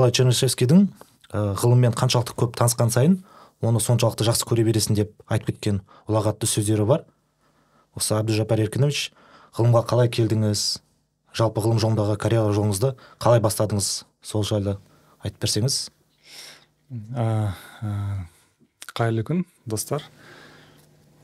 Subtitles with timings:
[0.00, 0.86] николай чернышевскийдің
[1.28, 3.18] ә, ғылыммен қаншалықты көп танысқан сайын
[3.60, 7.02] оны соншалықты жақсы көре бересің деп айтып кеткен ұлағатты сөздері бар.
[7.92, 9.10] Осы әбдіжаппар еркінович
[9.58, 10.62] ғылымға қалай келдіңіз?
[11.36, 13.90] Жалпы ғылым жолындағы карьера жолыңызды қалай бастадыңыз?
[14.24, 14.78] Сол жайлы
[15.20, 15.76] айтып берсеңіз
[18.96, 20.06] қайырлы күн достар.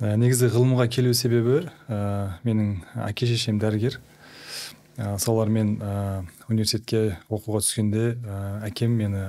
[0.04, 2.76] Ә, негізі ғылымға келу себебі ә, менің
[3.08, 4.02] әке шешем дәрігер.
[4.96, 9.28] Ә, солармен ә, университетке оқуға түскенде ә, әкем мені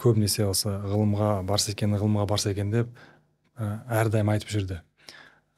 [0.00, 2.90] көбінесе осы ғылымға барса екен ғылымға барса екен деп
[3.58, 4.80] ә, әрдайым айтып жүрді.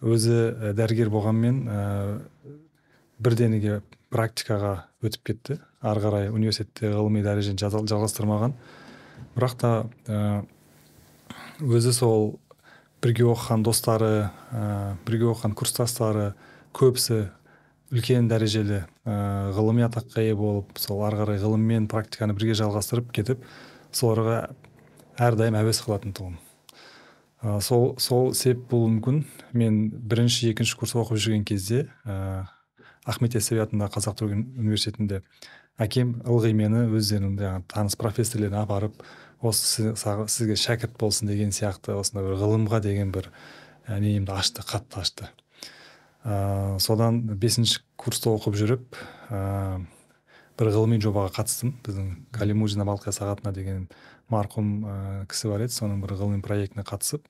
[0.02, 1.82] Өзі ә, дәрігер болғанмен ә,
[3.22, 5.58] бірденеге практикаға өтіп кетті.
[5.82, 8.56] Ары қарай университетте ғылыми дәрежені жалғастырмаған.
[9.36, 9.72] Бірақ та
[10.06, 10.42] ә,
[11.60, 12.34] өзі сол
[13.02, 16.32] бірге оқыған достары ә, бірге оқыған курстастары
[16.76, 17.28] көбісі
[17.92, 19.14] үлкен дәрежелі ә,
[19.52, 23.44] ғылыми атаққа ие болып сол ары қарай ғылым мен практиканы бірге жалғастырып кетіп
[23.92, 24.38] соларға
[25.20, 26.38] әрдайым әуес қылатын тұғын.
[27.42, 29.24] Ә, сол сол себеп болуы мүмкін.
[29.52, 32.46] Мен бірінші екінші курс оқып жүрген кезде ә,
[33.04, 35.20] ахмет яссауи атындағы қазақ түрік университетінде
[35.82, 39.04] әкем ылғи мені өздерінің жаңағы таныс профессорлеріне апарып
[39.42, 43.28] осы сізге шәкірт болсын деген сияқты осындай бір ғылымға деген бір
[43.88, 45.32] ә, немді ашты қатты ашты.
[46.24, 48.98] Ә, содан бесінші курста оқып жүріп
[49.30, 49.82] ә,
[50.58, 51.74] бір ғылыми жобаға қатыстым.
[51.84, 53.86] Біздің калимужина балқия сағатына деген
[54.32, 54.96] марқұм ә,
[55.30, 55.76] кісі бар еді.
[55.76, 57.26] Соның бір ғылыми проектіне қатысып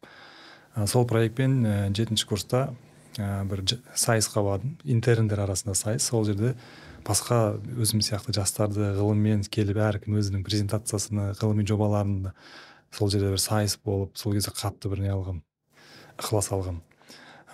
[0.76, 2.68] ә, сол проектпен ә, жетінші курста
[3.16, 4.76] ә, бір сайысқа бардым.
[4.84, 6.08] Интерндер арасында сайыс.
[6.10, 6.54] Сол жерде
[7.06, 12.30] басқа өзім сияқты жастарды ғылыммен келіп әркім өзінің презентациясыны ғылыми жобаларын
[12.94, 16.82] сол жерде бір сайыс болып сол кезде қатты бір не ықылас алғам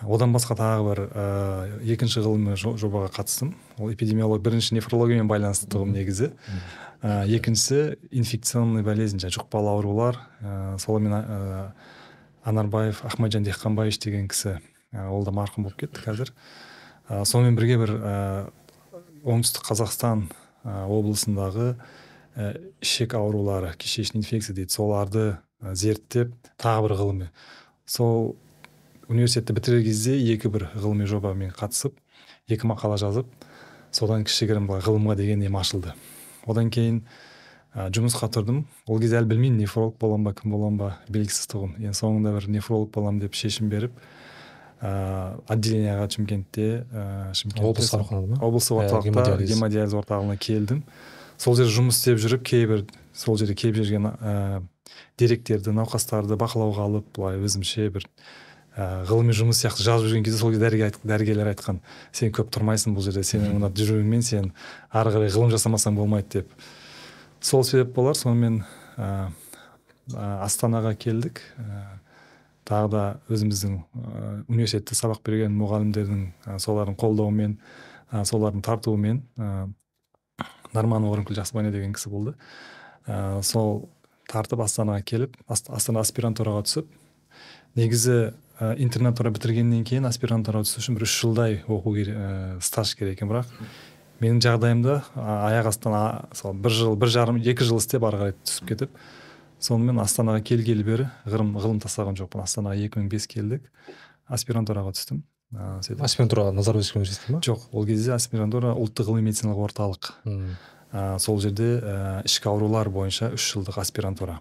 [0.03, 1.25] одан басқа тағы бір ә,
[1.83, 3.53] екінші ғылыми жобаға қатыстым.
[3.77, 6.31] Ол эпидемиолог бірінші нефрологиямен байланысты тұғым негізі.
[7.01, 10.19] Ә, екіншісі инфекционный болезнь жұқпалы аурулар.
[10.39, 11.71] Ә, солармен ә,
[12.43, 14.59] анарбаев ахмаджан дехқанбаевич деген кісі
[14.93, 16.33] ә, ол да марқұм болып кетті қазір.
[17.09, 17.95] Ә, сонымен бірге бір
[19.27, 20.27] оңтүстік қазақстан
[20.63, 21.73] ә, облысындағы
[22.35, 24.71] ә, ішек аурулары кишечный инфекция дейді.
[24.71, 25.25] Соларды
[25.61, 27.31] ә, зерттеп тағы бір ғылыми.
[27.85, 28.37] Сол
[29.09, 31.97] университетті бітірер кезде екі бір ғылыми жобамен қатысып
[32.49, 33.27] екі мақала жазып
[33.91, 35.95] содан кішігірім былай ғылымға деген нем ашылды.
[36.45, 37.01] Одан кейін
[37.73, 38.63] ә, жұмысқа тұрдым.
[38.85, 41.75] Ол кезде әлі білмеймін нефролог боламын ба кім боламын ба белгісіз тұғын.
[41.81, 43.97] Енді соңында бір нефролог боламын деп шешім беріп
[44.79, 47.97] ыыы отделениеға шымкентте ыыы шымкентте
[48.29, 48.41] ма?
[48.45, 49.95] Облыстық орталықта гемодиализ.
[49.97, 50.83] орталығына келдім.
[51.37, 54.61] Сол жерде жұмыс істеп жүріп кейбір сол жерде келіп жүрген ә,
[55.19, 58.07] деректерді науқастарды бақылауға алып былай өзімше бір
[58.77, 61.79] ә, ғылыми жұмыс сияқты жазып жүрген кезде сол кезде дәрігер, дәрігерлер айтқан
[62.15, 64.51] сен көп тұрмайсың бұл жерде сенің мына жүруіңмен сен
[64.91, 66.53] ары қарай ғылым жасамасаң болмайды деп.
[67.41, 68.61] Сол себеп болар сонымен
[68.97, 69.29] ә,
[70.15, 71.41] астанаға келдік.
[72.69, 73.03] Тағы да
[73.33, 77.55] өзіміздің ә, университетте сабақ берген мұғалімдердің ә, солардың қолдауымен
[78.11, 79.69] ә, солардың тартуымен ә,
[80.75, 82.35] нарман орынкүл жақсыбайна деген кісі болды.
[83.07, 83.87] Ә, сол
[84.29, 86.91] тартып астанаға келіп астана аспирантураға түсіп
[87.79, 92.95] негізі ә, интернатура бітіргеннен кейін аспирантураға түсу үшін бір үш жылдай оқу керек ә, стаж
[92.99, 93.49] керек екен бірақ
[94.19, 98.73] менің жағдайымда аяқ астынан сол бір жыл бір жарым екі жыл істеп ары қарай түсіп
[98.73, 98.99] кетіп
[99.63, 102.43] сонымен астанаға келгелі бері ғылым ғылым тастаған жоқпын.
[102.45, 103.67] Астанаға екі мың бес келдік
[104.31, 105.23] аспирантураға түстім.
[105.49, 110.11] Ыыы аспирантура назарбаевский университеті ма жоқ ол кезде аспирантура ұлттық ғылыми медициналық орталық.
[110.89, 114.39] Ә, сол жерде ә, ішкі аурулар бойынша үш жылдық аспирантура.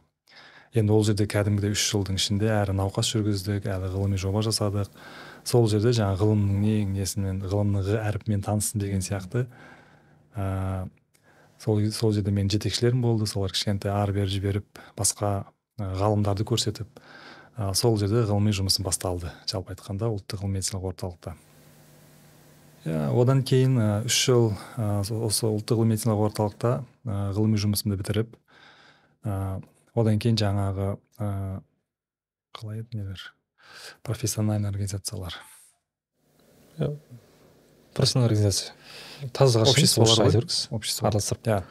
[0.76, 4.90] Енді ол жерде кәдімгідей үш жылдың ішінде әрі науқас жүргіздік әрі ғылыми жоба жасадық.
[5.48, 9.46] Сол жерде жаңағы ғылымның не несімен ғылымның ғы әріпімен таныстым деген сияқты.
[10.36, 10.88] Ә,
[11.62, 13.26] сол сол жерде менің жетекшілерім болды.
[13.26, 15.48] Солар кішкентай ары бері жіберіп басқа
[15.78, 17.00] ғалымдарды көрсетіп
[17.56, 21.34] ә, сол жерде ғылыми жұмысым басталды жалпы айтқанда ұлттық ғылыми медициналық орталықта.
[22.84, 26.74] Иә одан кейін үш жыл ә, осы ұлттық ғылыми медициналық орталықта
[27.06, 28.36] ә, ғылыми жұмысымды бітіріп
[29.24, 29.60] ә,
[30.00, 31.28] одан кейін жаңағы ә,
[32.56, 33.22] қалай еді нелер?
[34.02, 35.34] Профессиональный организациялар.
[37.94, 38.74] Профессиональный организация.
[39.32, 40.02] Таза общество
[40.70, 41.08] общество.
[41.08, 41.46] Араластырып.
[41.46, 41.62] Иә.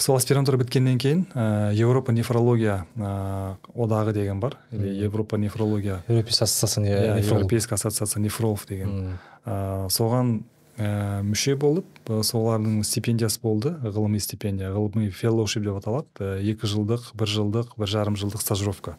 [0.00, 4.56] Сол аспирантура біткеннен кейін ә, европа нефрология ә, одағы деген бар.
[4.72, 6.02] Или европа нефрология.
[6.08, 9.18] Европейская ассоциация иә европейская ассоциация нефролов деген.
[9.44, 10.42] Ә, соған
[10.78, 16.38] ә, мүше болып солардың стипендиясы болды ғылыми стипендия ғылыми феллоушип деп аталады.
[16.42, 18.96] Екі жылдық бір жылдық бір жарым жылдық стажировка.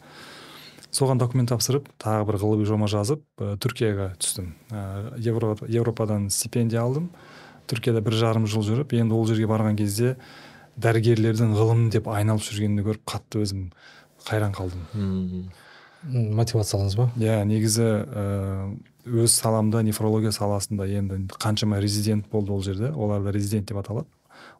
[0.94, 4.52] Соған документ тапсырып тағы бір ғылыми жоба жазып ә, түркияға түстім.
[4.70, 7.10] Ә, Евро, европадан стипендия алдым.
[7.66, 10.14] Түркияда бір жарым жыл жүріп енді ол жерге барған кезде
[10.78, 13.68] дәрігерлердің ғылым деп айналып жүргенін көріп қатты өзім
[14.28, 14.86] қайран қалдым.
[14.94, 15.44] Мм.
[16.04, 17.10] М, мотивацияландыңыз ба?
[17.18, 22.92] Иә негізі ыыы өз саламда нефрология саласында енді қаншама резидент болды ол жерде.
[22.92, 24.08] Олар да резидент деп аталады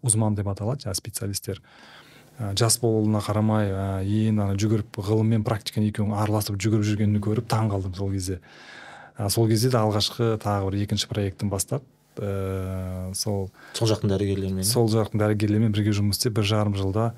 [0.02, 1.62] узман деп аталады жаңағы специалисттер
[2.34, 7.22] Ә, жас болуына қарамай ә, ең ана жүгіріп ғылым мен практиканың екеуін араластырып жүгіріп жүргенін
[7.22, 8.40] көріп таң қалдым сол кезде.
[9.14, 11.86] Ә, сол кезде де алғашқы тағы бір екінші проектін бастап
[12.18, 17.12] ыыы сол сол жақтың дәрігерлерімен сол жақтың дәрігерлермен бірге жұмыс істеп бір жарым жылда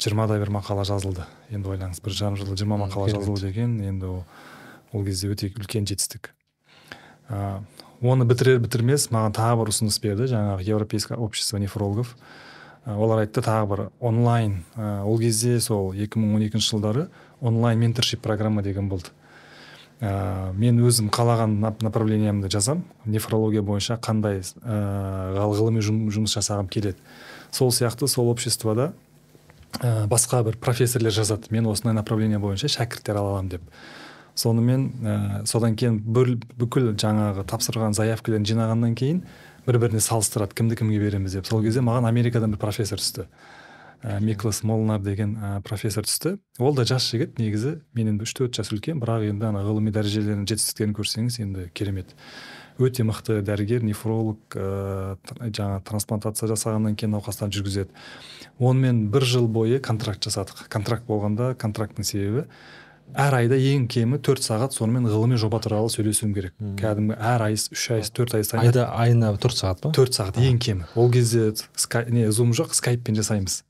[0.00, 1.28] жиырмадай бір мақала жазылды.
[1.52, 4.24] Енді ойлаңыз бір жарым жылда жиырма мақала жазылу деген енді ол,
[4.92, 6.32] ол кезде өте үлкен жетістік.
[7.30, 7.60] Ә,
[8.02, 12.16] оны бітірер бітірмес маған тағы бір ұсыныс берді жаңағы европейское общество нефрологов.
[12.86, 17.08] Ә, олар айтты тағы бір онлайн ә, ол кезде сол 2012 жылдары
[17.40, 19.10] онлайн менторшип программа деген болды.
[20.00, 22.84] Ә, мен өзім қалаған нап- направлениямды жазам.
[23.06, 26.96] Нефрология бойынша қандай ә, ғылыми жұм- жұмыс жасағым келеді.
[27.50, 28.92] Сол сияқты сол обществода
[29.80, 31.48] ә, басқа бір профессорлер жазады.
[31.50, 33.62] Мен осындай направление бойынша шәкірттер ала аламын деп.
[34.36, 35.18] Сонымен ә,
[35.48, 39.22] содан кейін бүл- бүкіл жаңағы тапсырған заявкалерін жинағаннан кейін
[39.66, 41.46] бір біріне салыстырады кімді кімге береміз деп.
[41.48, 43.26] Сол кезде маған америкадан бір профессор түсті.
[44.04, 46.36] Ә, миклас молнар деген ә, профессор түсті.
[46.60, 50.44] Ол да жас жігіт негізі менен үш төрт жас үлкен бірақ енді ана ғылыми дәрежелерін
[50.46, 52.12] жетістіктерін көрсеңіз енді керемет.
[52.76, 57.88] Өте мықты дәрігер нефролог ыыы жаңа трансплантация жасағаннан кейін науқастарды жүргізеді.
[58.60, 60.66] Онымен бір жыл бойы контракт жасадық.
[60.68, 62.44] Контракт болғанда контракттың себебі
[63.14, 66.54] әр айда ең кемі төрт сағат сонымен ғылыми жоба туралы сөйлесуім керек.
[66.80, 68.66] Кәдімгі әр ай үш ай төрт ай сайын.
[68.66, 69.92] айда айына төрт сағат па?
[69.96, 70.86] Төрт сағат ең кемі.
[70.94, 73.62] Ол кезде скай, не зум жоқ скайппен жасаймыз.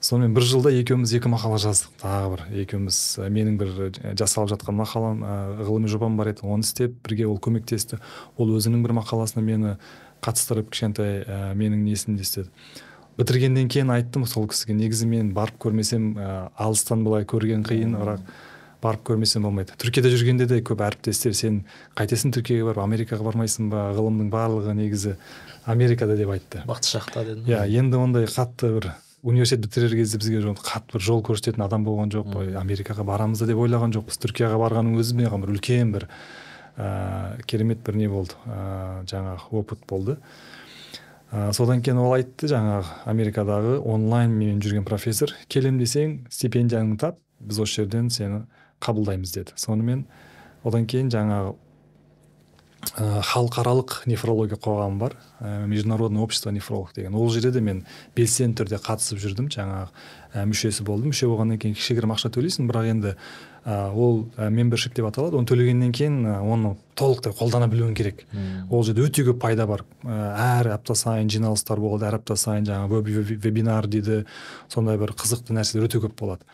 [0.00, 1.94] Сонымен бір жылда екеуміз екі мақала жаздық.
[2.00, 3.72] Тағы бір екеуміз менің бір
[4.18, 5.24] жасалып жатқан мақалам
[5.60, 6.46] ғылыми жобам бар еді.
[6.48, 8.00] Оны істеп бірге ол көмектесті.
[8.36, 9.76] Ол өзінің бір мақаласына мені
[10.24, 12.48] қатыстырып кішкентай ә, менің несімді істеді.
[13.16, 14.76] Бітіргеннен кейін айттым сол кісіге.
[14.76, 18.24] Негізі мен барып көрмесем ә, алыстан былай көрген қиын бірақ
[18.82, 19.76] барып көрмесем болмайды.
[19.80, 21.62] Түркияда жүргенде де көп әріптестер сен
[21.98, 25.14] қайтесің түркияға барып америкаға бармайсың ба ғылымның барлығы негізі
[25.70, 26.64] америкада деп айтты.
[26.68, 27.46] Бақыт шақта дедім.
[27.50, 28.90] Иә енді ондай қатты бір
[29.22, 32.36] университет бітірер кезде бізге қатты бір жол көрсететін адам болған жоқ.
[32.40, 34.20] Ой америкаға барамыз да деп ойлаған жоқпыз.
[34.24, 36.08] Түркияға барғанның өзі маған бір үлкен бір
[36.76, 40.16] ә, керемет бір не болды ә, жаңағы опыт болды.
[41.30, 47.20] Ә, содан кейін ол айтты жаңағы америкадағы онлайн мен жүрген профессор келем десең стипендияңды тап
[47.40, 48.46] біз осы жерден сені
[48.80, 49.52] қабылдаймыз деді.
[49.56, 50.06] Сонымен
[50.64, 51.54] одан кейін жаңағы
[52.96, 55.16] ә, халықаралық нефрология қоғамы бар.
[55.40, 57.14] Ә, международное общество нефролог деген.
[57.14, 57.84] Ол жерде де мен
[58.16, 59.50] белсенді түрде қатысып жүрдім.
[59.52, 59.88] Жаңағы
[60.34, 61.12] ә, мүшесі болдым.
[61.12, 62.68] Мүше болғаннан кейін кішігірім ақша төлейсің.
[62.70, 63.14] Бірақ енді
[63.66, 65.36] ә, ол ә, мембершип деп аталады.
[65.36, 68.24] Оны төлегеннен кейін ә, оны толықтай қолдана білуің керек.
[68.70, 69.84] Ол жерде өте көп пайда бар.
[70.04, 72.08] Әр апта сайын жиналыстар болады.
[72.08, 74.24] Әр апта сайын жаңағы веб- веб- вебинар дейді.
[74.68, 76.44] Сондай бір қызықты нәрселер өте көп болады.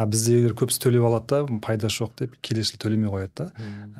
[0.00, 3.48] А біздегілер көбісі төлеп алады да пайдасы жоқ деп келесі жыл төлемей қояды да.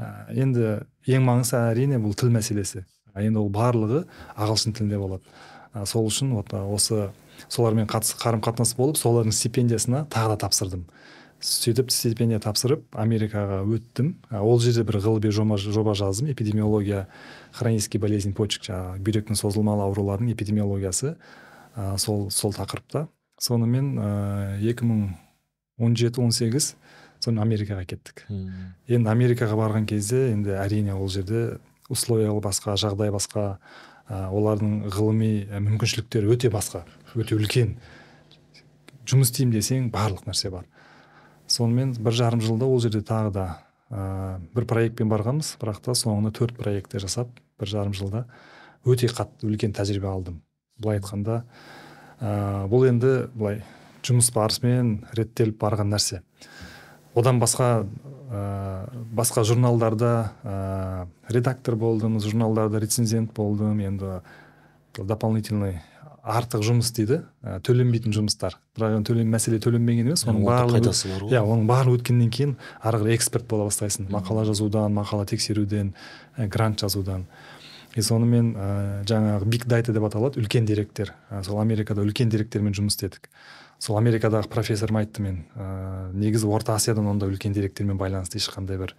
[0.01, 0.71] Ә, енді
[1.05, 2.87] ең маңыздысы әрине бұл тіл мәселесі.
[3.21, 4.07] Енді ол барлығы
[4.41, 5.37] ағылшын тілінде болады.
[5.75, 7.11] Ә, сол үшін вот осы
[7.49, 10.87] солармен қатыс қарым қатынас болып солардың стипендиясына тағы да тапсырдым.
[11.41, 14.15] Сөйтіп стипендия тапсырып америкаға өттім.
[14.41, 16.29] Ол жерде бір ғылыми жоба, жоба жаздым.
[16.33, 17.07] Эпидемиология
[17.53, 21.17] хронический болезнь почек жаңағы бүйректің созылмалы ауруларының эпидемиологиясы.
[21.77, 23.07] Ә, сол сол тақырыпта.
[23.41, 24.61] Сонымен ә,
[25.81, 26.75] 2017-18
[27.21, 28.25] соны америкаға кеттік.
[28.29, 28.75] Мм.
[28.89, 31.59] енді америкаға барған кезде енді әрине ол жерде
[31.91, 33.59] условия басқа жағдай басқа
[34.09, 36.85] ә, олардың ғылыми ә, мүмкіншіліктері өте басқа
[37.15, 37.77] өте үлкен.
[39.11, 40.69] Жұмыс істеймін десең барлық нәрсе бар.
[41.51, 43.47] Сонымен бір жарым жылда ол жерде тағы да
[43.91, 45.57] ә, бір проектпен барғанбыз.
[45.61, 48.25] Бірақ та соңында төрт проектті жасап бір жарым жылда
[48.87, 50.41] өте қатты үлкен тәжірибе алдым.
[50.81, 51.43] Былай айтқанда
[52.21, 53.65] ә, бұл енді былай
[54.07, 56.23] жұмыс барысымен реттеліп барған нәрсе.
[57.15, 57.87] Одан басқа
[58.31, 63.81] ә, басқа журналдарда ә, редактор болдым журналдарда рецензент болдым.
[63.83, 64.21] Енді
[64.97, 65.81] дополнительный
[66.23, 68.59] артық жұмыс дейді ә, төленбейтін жұмыстар.
[68.77, 70.93] Бірақ енді төлем мәселе төленбеген емес оның барлығы
[71.33, 74.11] иә оның бәрі өткеннен кейін ары қарай эксперт бола бастайсың.
[74.13, 75.95] Мақала жазудан мақала тексеруден
[76.37, 77.27] ә, грант жазудан.
[77.97, 78.69] И сонымен ә,
[79.09, 81.15] жаңағы биг дайта деп аталады үлкен деректер.
[81.31, 83.31] Ә, сол америкада үлкен деректермен жұмыс істедік.
[83.81, 88.93] Сол америкадағы профессорым айтты мен ә, негізі орта азиядан ондай үлкен деректермен байланысты ешқандай бір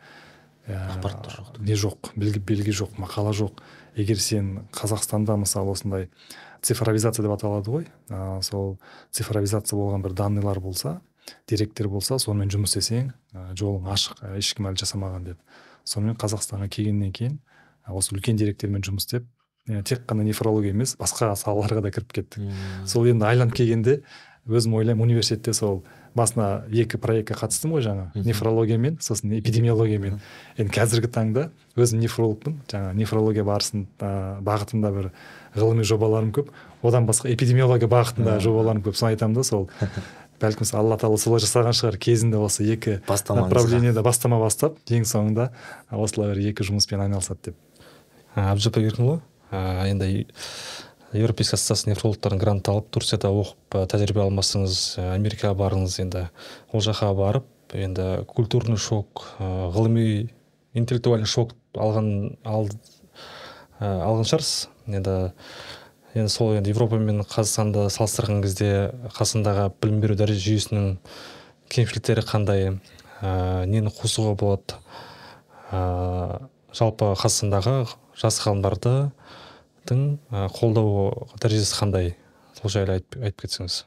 [0.66, 1.60] ә, жоқ.
[1.62, 3.62] не жоқ белгі, белгі жоқ мақала жоқ.
[3.96, 6.08] Егер сен қазақстанда мысалы осындай
[6.66, 8.80] цифровизация деп аталады ғой ә, сол
[9.12, 11.02] цифровизация болған бір данныйлар болса
[11.48, 16.72] деректер болса сонымен жұмыс істесең ә, жолың ашық ә, ешкім әлі жасамаған деді сонымен қазақстанға
[16.74, 17.38] келгеннен кейін
[17.86, 19.30] ә, осы үлкен деректермен жұмыс істеп
[19.86, 22.48] тек қана нефрология емес басқа салаларға да кіріп кеттік.
[22.90, 24.00] Сол енді айланып келгенде
[24.50, 25.84] өзім ойлаймын университетте сол
[26.18, 28.08] басына екі проектке қатыстым ғой жаңа.
[28.16, 30.20] Нефрологиямен сосын эпидемиологиямен.
[30.58, 32.58] Енді қазіргі таңда өзім нефрологпын.
[32.72, 35.12] Жаңа нефрология барысын ә, бағытында бір
[35.56, 36.52] ғылыми жобаларым көп.
[36.84, 38.98] Одан басқа эпидемиология бағытында жобаларым көп.
[39.00, 39.70] Соны айтамын да сол.
[40.42, 42.00] Бәлкім алла тағала солай жасаған шығар.
[42.02, 45.52] Кезінде осы екі направлениеде бастама бастап ең соңында
[45.94, 47.60] осылай бір екі жұмыспен айналысады деп.
[48.34, 49.20] Әбдіжаппар еркінұлы
[49.92, 50.26] енді
[51.13, 56.27] европейский ассоциация нефрологтардың грант алып турцияда оқып тәжірибе алмасыңыз америкаға бардыңыз енді.
[56.72, 60.30] Ол жаққа барып енді культурный шок ғылыми
[60.74, 62.70] интеллектуальный шок алған ал,
[63.80, 64.70] алған шығарсыз.
[64.88, 65.18] Енді
[66.15, 68.72] енді сол енді европа мен қазақстанды салыстырған кезде
[69.15, 70.96] қазақстандағы білім беру дәреже жүйесінің
[71.72, 72.74] кемшіліктері қандай?
[73.22, 74.80] Ә, нені қосуға болады?
[75.72, 77.86] Ә, жалпы қазақстандағы
[78.20, 79.12] жас ғалымдардың
[79.92, 82.14] ә, қолдау дәрежесі қандай?
[82.58, 83.86] Сол жайлы айтып, айтып кетсеңіз.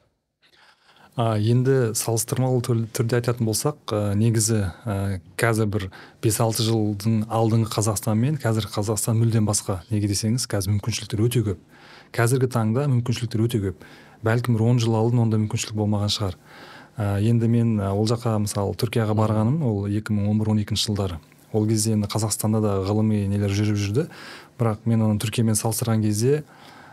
[1.15, 5.85] А, енді салыстырмалы түрде айтатын болсақ ә, негізі ә, қазір бір
[6.25, 9.81] бес алты жылдың алдыңғы қазақстан мен қазір қазақстан мүлдем басқа.
[9.93, 11.61] Неге десеңіз қазір мүмкіншіліктер өте көп.
[12.15, 13.87] Қазіргі таңда мүмкіншіліктер өте көп.
[14.27, 16.41] Бәлкім бір он жыл алдын ондай мүмкіншілік болмаған шығар.
[16.99, 21.21] Ә, енді мен ол жаққа мысалы түркияға барғаным ол 2011-12 жылдары.
[21.55, 24.07] Ол кезде енді қазақстанда да ғылыми нелер жүріп жүрді.
[24.59, 26.43] Бірақ мен оны түркиямен салыстырған кезде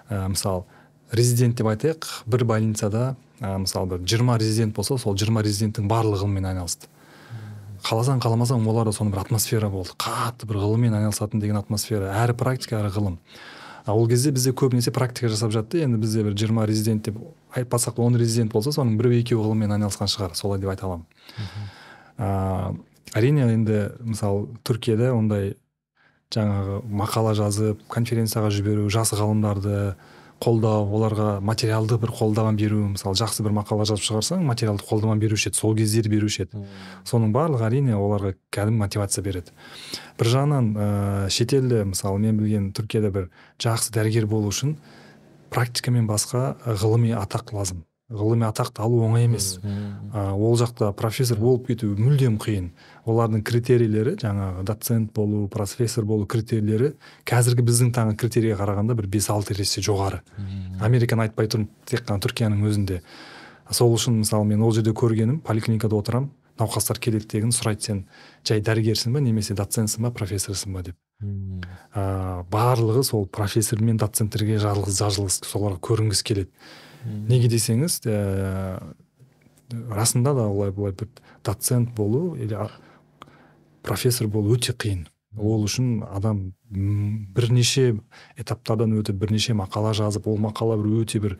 [0.09, 0.63] ә, мысалы
[1.11, 6.23] резидент деп айтайық бір больницада ә, мысалы бір жиырма резидент болса сол жиырма резиденттің барлығы
[6.23, 6.89] ғылыммен айналысты.
[7.81, 9.95] Қаласаң қаламасаң оларда сондай бір атмосфера болды.
[9.97, 13.17] Қатты бір ғылыммен айналысатын деген атмосфера әрі практика әрі ғылым.
[13.89, 15.81] Ол кезде бізде көбінесе практика жасап жатты.
[15.81, 17.17] Енді бізде бір жиырма резидент деп
[17.57, 20.35] айтпасақ он резидент болса соның біреу екеуі ғылыммен айналысқан шығар.
[20.37, 21.07] Солай деп айта аламын.
[23.17, 25.55] Әрине енді мысалы түркияда ондай
[26.31, 29.93] жаңағы мақала жазып конференцияға жіберу жас ғалымдарды
[30.41, 35.51] қолдау оларға материалды бір қолдама беру мысалы жақсы бір мақала жазып шығарсаң материалды қолдама беруші
[35.51, 36.63] еді сол кездері беруші еді.
[37.05, 39.53] Соның барлығы әрине оларға кәдімгі мотивация береді.
[40.17, 40.87] Бір жағынан ә,
[41.29, 43.29] шетелде мысалы мен білген түркияда бір
[43.61, 44.79] жақсы дәрігер болу үшін
[45.53, 47.85] практикамен басқа ғылыми атақ лазым.
[48.11, 49.59] Ғылыми атақты алу оңай емес.
[49.63, 52.71] Ә, ол жақта профессор болып кету мүлдем қиын.
[53.07, 56.93] Олардың критерийлері жаңағы доцент болу профессор болу критерийлері
[57.25, 60.21] қазіргі біздің таңғы критерийге қарағанда бір бес алты есе жоғары.
[60.81, 63.01] Американы айтпай тұрмын тек қана түркияның өзінде.
[63.71, 68.03] Сол үшін мысалы мен ол жерде көргенім поликлиникада отырамын науқастар келеді деген сұрайды сен
[68.45, 70.97] жай дәрігерсің ба немесе доцентсің ба профессорсың ба деп.
[71.95, 76.49] Ә, барлығы сол профессор мен доценттерге жарылғысы соларға көрінгісі келеді.
[77.05, 78.79] Неге десеңіз ә,
[79.71, 81.09] расында да олай былай бір
[81.45, 82.57] доцент болу или
[83.81, 85.07] профессор болу өте қиын.
[85.37, 87.95] Ол үшін адам бірнеше
[88.37, 91.37] этаптардан өтіп бірнеше мақала жазып ол мақала бір өте бір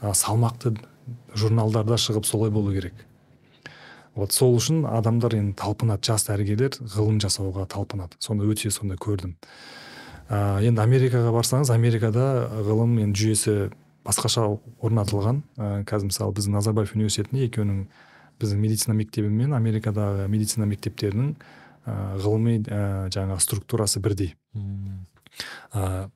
[0.00, 0.74] ә, салмақты
[1.34, 2.94] журналдарда шығып солай болу керек.
[4.16, 8.16] Вот сол үшін адамдар енді талпынады жас дәрігерлер ғылым жасауға талпынады.
[8.18, 9.36] Соны өте сонда көрдім.
[10.32, 13.56] Ә, енді америкаға барсаңыз америкада ғылым енді жүйесі
[14.06, 14.46] басқаша
[14.80, 15.42] орнатылған.
[15.58, 17.86] Ә, қазір мысалы біздің назарбаев университетінде екеуінің
[18.40, 22.82] біздің медицина мектебі мен америкадағы медицина мектептерінің ә, ғылыми ә,
[23.14, 24.34] жаңағы структурасы бірдей.
[25.72, 26.08] Ә,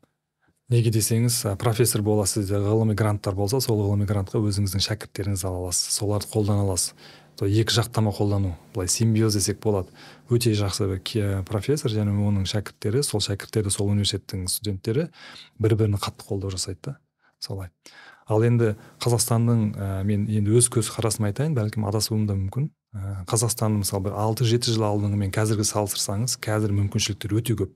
[0.70, 6.30] неге десеңіз профессор боласыз ғылыми гранттар болса сол ғылыми грантқа өзіңіздің шәкірттеріңізді ала аласыз соларды
[6.30, 6.94] қолдана аласыз.
[7.40, 9.88] Екі жақтама қолдану былай симбиоз десек болады.
[10.28, 15.06] Өте жақсы бір профессор және оның шәкірттері сол шәкірттері сол университеттің студенттері
[15.58, 16.98] бір бірін қатты қолдау жасайды да.
[17.40, 17.70] Солай.
[18.30, 22.68] Ал енді қазақстанның ә, мен енді өз көзқарасымды айтайын бәлкім адасуым да мүмкін.
[22.94, 27.72] Ә, қазақстанның мысалы бір алты жеті жыл алдыңғы мен қазіргі салыстырсаңыз қазір мүмкіншіліктер өте көп.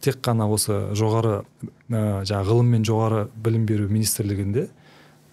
[0.00, 1.42] Тек қана осы жоғары
[1.90, 4.68] ә, жаңағы ғылым мен жоғары білім беру министрлігінде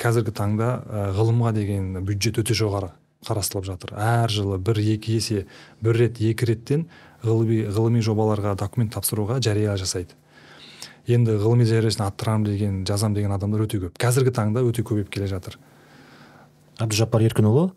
[0.01, 2.91] қазіргі таңда ә, ғылымға деген бюджет өте жоғары
[3.24, 3.95] қарастырылып жатыр.
[3.95, 5.45] Әр жылы бір екі есе
[5.83, 6.88] бір рет екі реттен
[7.24, 10.17] ғылыми, ғылыми жобаларға документ тапсыруға жария жасайды.
[11.07, 13.98] Енді ғылыми дәрежесін арттырамын деген жазам деген адамдар өте көп.
[14.00, 15.57] Қазіргі таңда өте көбейіп келе жатыр.
[16.79, 17.72] Әбдіжаппар еркінұлы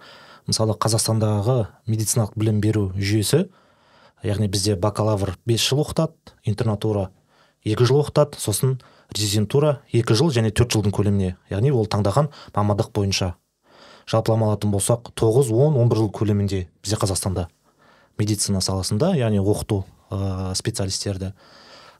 [0.46, 3.48] мысалы қазақстандағы медициналық білім беру жүйесі
[4.26, 7.10] яғни бізде бакалавр 5 жыл оқытады интернатура
[7.64, 8.78] екі жыл оқытады сосын
[9.14, 11.34] резидентура екі жыл және төрт жылдың көлеміне.
[11.50, 13.34] Яғни ол таңдаған мамандық бойынша.
[14.06, 17.48] Жалпылама алатын болсақ 9, 10, 11 жыл көлемінде бізде қазақстанда
[18.18, 21.32] медицина саласында яғни оқыту ә, специалистерді.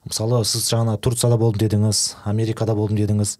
[0.06, 3.36] Мысалы сіз жаңа турцияда болдым дедіңіз америкада болдым дедіңіз.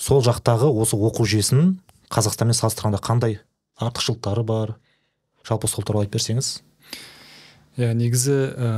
[0.00, 1.74] Сол жақтағы осы оқу жүйесінің
[2.12, 3.38] қазақстанмен салыстырғанда қандай
[3.76, 4.76] артықшылықтары бар?
[5.46, 6.62] Жалпы сол туралы айтып берсеңіз.
[7.76, 8.68] Иә негізі ә,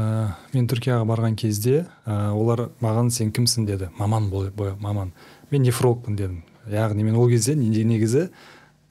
[0.52, 3.66] мен түркияға барған кезде ә, олар маған сен кімсің?
[3.66, 3.90] деді.
[3.98, 5.12] Маман бол, маман.
[5.50, 6.42] Мен нефрологпын дедім.
[6.66, 8.28] Яғни мен ол кезде негізі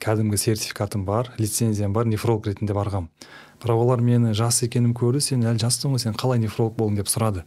[0.00, 3.10] кәдімгі сертификатым бар лицензиям бар нефролог ретінде барғам.
[3.60, 7.02] Бірақ олар мені жас екенім көрді сен әлі жассың ғой сен қалай нефролог болдың?
[7.02, 7.44] деп сұрады.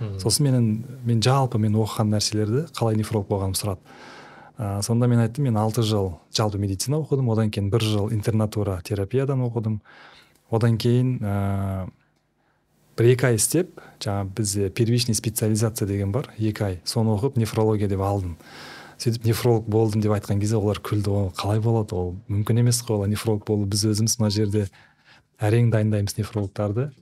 [0.00, 0.66] Сосын менің
[1.06, 3.96] мен жалпы мен оқыған нәрселерді қалай нефролог болғанымды сұрады.
[4.58, 8.80] Ә, сонда мен айттым мен алты жыл жалпы медицина оқыдым одан кейін бір жыл интернатура
[8.84, 9.80] терапиядан оқыдым.
[10.50, 11.88] Одан кейін ә,
[12.98, 16.80] бір екі ай істеп жаңа бізде первичный специализация деген бар екі ай.
[16.84, 18.36] Соны оқып нефрология деп алдым.
[19.02, 22.16] Сөйтіп нефролог болдым деп айтқан кезде олар күлді ол қалай болады ол?
[22.28, 24.68] Мүмкін емес қой олай нефролог болу біз өзіміз мына жерде
[25.40, 26.92] әрең дайындаймыз нефрологтарды.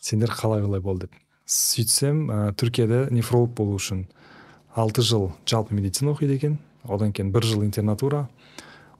[0.00, 1.12] Сендер қалай олай бол деп.
[1.50, 4.04] Сөйтсем ә, түркияда нефролог болу үшін
[4.78, 6.58] алты жыл жалпы медицина оқиды екен.
[6.86, 8.28] Одан кейін бір жыл интернатура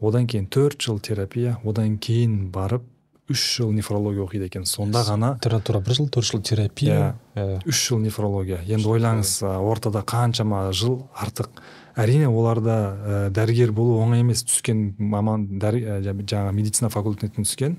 [0.01, 2.83] одан кейін төрт жыл терапия одан кейін барып
[3.31, 4.65] үш жыл нефрология оқиды екен.
[4.67, 7.15] Сонда ғана интернатура бір жыл төрт жыл терапия.
[7.37, 8.59] Иә үш жыл нефрология.
[8.67, 11.63] Енді ойлаңыз ортада қаншама жыл артық.
[11.95, 14.43] Әрине оларда ә, дәрігер болу оңай емес.
[14.49, 17.79] Түскен маман дәрі, ә, жаңағы медицина факультетінен түскен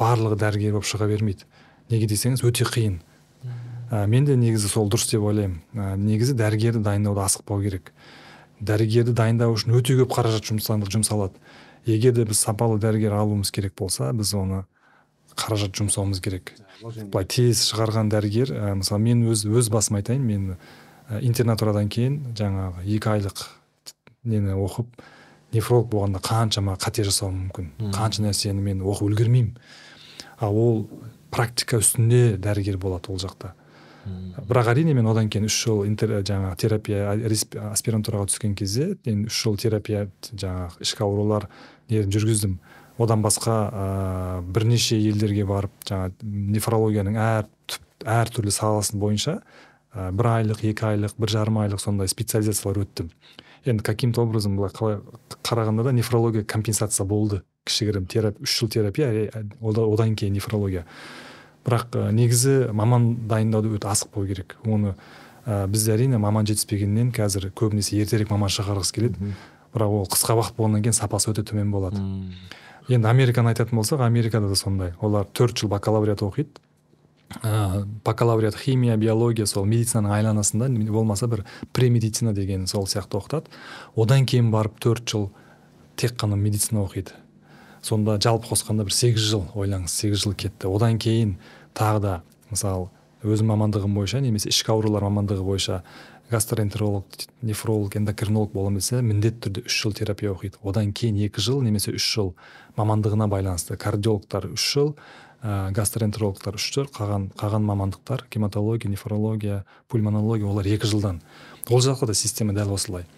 [0.00, 1.44] барлығы дәрігер болып шыға бермейді.
[1.90, 3.00] Неге десеңіз өте қиын.
[3.90, 5.60] Ә, мен де негізі сол дұрыс деп ойлаймын.
[5.74, 7.92] Ә, негізі дәрігерді дайындауда асықпау керек.
[8.60, 11.36] Дәрігерді дайындау үшін өте көп қаражат жұмсалады.
[11.86, 14.64] Егер де біз сапалы дәрігер алуымыз керек болса біз оны
[15.36, 16.54] қаражат жұмсауымыз керек.
[16.82, 20.54] Былай тез шығарған дәрігер ә, мысалы мен өз өз басым айтайын мен
[21.10, 23.42] Э, интернатурадан кейін жаңағы екі айлық
[24.30, 25.00] нені оқып
[25.50, 27.70] нефролог болғанда қаншама қате жасауым мүмкін.
[27.96, 29.56] Қанша нәрсені мен оқып үлгермеймін.
[30.38, 30.84] Ал ол
[31.34, 33.56] практика үстінде дәрігер болады ол жақта.
[34.48, 37.14] Бірақ әрине мен одан кейін үш жыл жаңағы терапия
[37.70, 41.48] аспирантураға түскен кезде мен үш жыл терапия жаңағы ішкі аурулар
[41.90, 42.58] нерін жүргіздім.
[43.00, 43.84] Одан басқа ә,
[44.44, 47.46] бірнеше елдерге барып жаңа нефрологияның әр
[48.04, 53.08] әртүрлі саласын бойынша ә, бір айлық екі айлық бір жарым айлық сондай специализациялар өттім.
[53.64, 55.00] Енді каким то образом былай қалай
[55.42, 57.42] қарағанда да нефрология компенсация болды.
[57.64, 60.86] Кішігірім терапия үш жыл терапия одан кейін нефрология.
[61.66, 64.56] Бірақ ә, негізі маман дайындауды өте асықпау керек.
[64.64, 64.94] Оны
[65.44, 69.34] ә, бізде әрине маман жетіспегеннен қазір көбінесе ертерек маман шығарғысы келеді.
[69.74, 72.00] Бірақ ол қысқа уақыт болғаннан кейін сапасы өте төмен болады.
[72.88, 74.94] Енді американы айтатын болсақ америкада да сондай.
[75.00, 76.58] Олар төрт жыл бакалавриат оқиды.
[77.44, 83.52] Ә, бакалавриат химия биология сол медицинаның айланасында болмаса бір премедицина деген сол сияқты оқытады.
[83.94, 85.30] Одан кейін барып төрт жыл
[85.94, 87.14] тек қана медицина оқиды.
[87.82, 90.68] Сонда жалпы қосқанда бір сегіз жыл ойлаңыз сегіз жыл кетті.
[90.68, 91.36] Одан кейін
[91.74, 92.14] тағы да
[92.50, 92.88] мысалы
[93.24, 95.82] өзім мамандығым бойынша немесе ішкі аурулар мамандығы бойынша
[96.30, 97.04] гастроэнтеролог
[97.42, 100.60] нефролог эндокринолог боламын десе міндетті түрде үш жыл терапия оқиды.
[100.62, 102.34] Одан кейін екі жыл немесе үш жыл
[102.78, 104.94] мамандығына байланысты кардиологтар үш жыл
[105.42, 111.20] ә, гастроэнтерологтар үш жыл қалған қалған мамандықтар гематология нефрология пульмонология олар екі жылдан.
[111.68, 113.08] Ол жақта да система дәл осылай.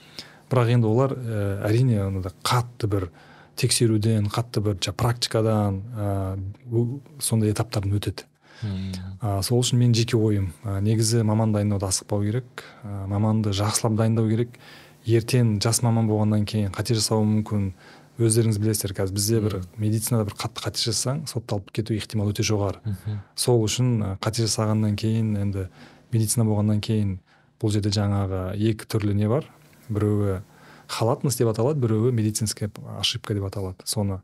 [0.50, 2.08] Бірақ енді олар ә, әрине
[2.42, 3.10] қатты бір
[3.56, 6.38] тексеруден қатты бір практикадан ә,
[7.20, 8.26] сондай этаптардан өтеді.
[8.62, 12.64] Ә, сол үшін мен жеке ойым ә, негізі маман дайындауда асықпау керек.
[12.84, 14.54] Ә, маманды жақсылап дайындау керек.
[15.06, 17.72] Ертең жас маман болғаннан кейін қате жасауы мүмкін.
[18.22, 22.94] Өздеріңіз білесіздер қазір бізде бір медицинада бір қатты қате жасасаң сотталып кету ықтималы өте жоғары.
[23.34, 25.66] Сол үшін қате жасағаннан кейін енді
[26.12, 27.16] медицина болғаннан кейін
[27.58, 29.48] бұл жерде жаңағы екі түрлі не бар?
[29.88, 30.42] Біреуі
[30.92, 33.80] халатность деп аталады біреуі медицинская ошибка деп аталады.
[33.84, 34.20] Соны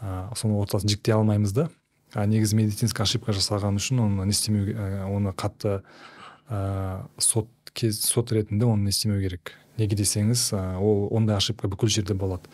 [0.00, 1.68] ә, соны ортасын жіктей алмаймыз да.
[2.14, 4.72] А негізі медицинский ошибка жасаған үшін оны не істемеу
[5.12, 5.82] оны қатты
[6.48, 9.52] ә, сот кез сот ретінде оны не істемеу керек.
[9.76, 12.48] Неге десеңіз ә, ол ондай ошибка бүкіл жерде болады.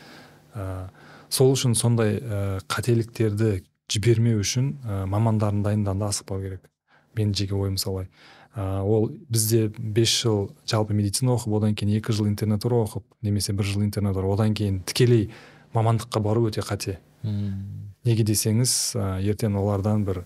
[0.55, 0.91] Ә,
[1.31, 6.67] сол үшін сондай ә, қателіктерді жібермеу үшін ә, мамандарын дайындауда асықпау керек.
[7.15, 8.09] Менің жеке ойым солай.
[8.09, 13.53] ә, ол бізде бес жыл жалпы медицина оқып одан кейін екі жыл интернатура оқып немесе
[13.53, 15.31] бір жыл интернатура одан кейін тікелей
[15.75, 17.01] мамандыққа бару өте қате.
[17.25, 20.23] Неге десеңіз ә, ертең олардан бір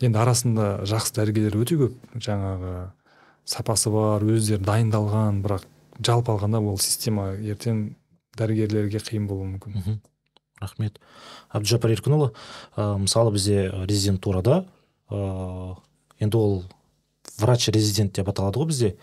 [0.00, 2.74] енді арасында жақсы дәрігерлер өте көп жаңағы
[3.44, 5.66] сапасы бар өздері дайындалған бірақ
[6.00, 7.90] жалпы алғанда ол система ертең
[8.38, 10.00] дәрігерлерге қиын болуы мүмкін.
[10.60, 11.00] Рахмет.
[11.52, 12.30] Әбдіжаппар еркінұлы
[12.76, 14.64] ә, мысалы бізде резидентурада
[15.10, 15.76] ә,
[16.20, 16.62] енді ол
[17.40, 18.94] врач резидент деп аталады ғой бізде.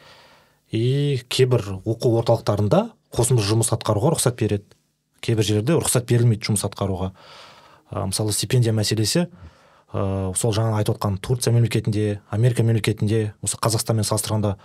[0.72, 4.66] И кейбір оқу орталықтарында қосымша жұмыс атқаруға рұқсат береді.
[5.24, 7.14] Кейбір жерлерде рұқсат берілмейді жұмыс атқаруға.
[7.92, 9.28] Ә, мысалы стипендия мәселесі
[9.94, 14.58] ә, сол жаңа айтып отқан турция мемлекетінде америка мемлекетінде осы қазақстанмен салыстырғанда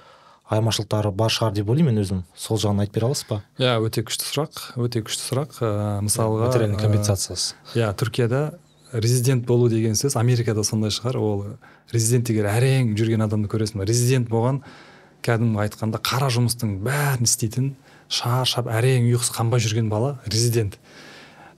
[0.53, 2.25] айырмашылықтары бар шығар деп ойлаймын мен өзім.
[2.37, 3.41] Сол жағын айтып бере аласыз ба?
[3.63, 5.55] Иә өте күшті сұрақ өте күшті сұрақ.
[5.63, 7.55] Ә, мысалға материальный компенсациясы.
[7.79, 8.59] иә түркияда
[8.93, 11.17] резидент болу деген сөз америкада сондай шығар.
[11.17, 11.45] Ол
[11.93, 14.63] резидент деген әрең жүрген адамды көресің резидент болған
[15.23, 17.73] кәдімгі айтқанда қара жұмыстың бәрін істейтін
[18.13, 20.79] шаршап әрең ұйқысы қанбай жүрген бала резидент.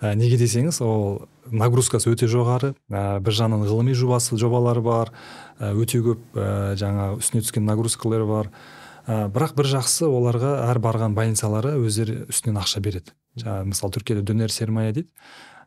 [0.01, 5.13] Ә, неге десеңіз ол нагрузкасы өте жоғары ә, бір жағынан ғылыми жобасы жобалары бар
[5.59, 8.51] ә, өте көп ә, жаңағы үстіне түскен нагрузкалар бар.
[9.07, 13.15] Ә, бірақ бір жақсы оларға әр барған больницалары өздері үстінен ақша береді.
[13.41, 15.09] Жаңағы мысалы түркияда дөнер сермая дейді.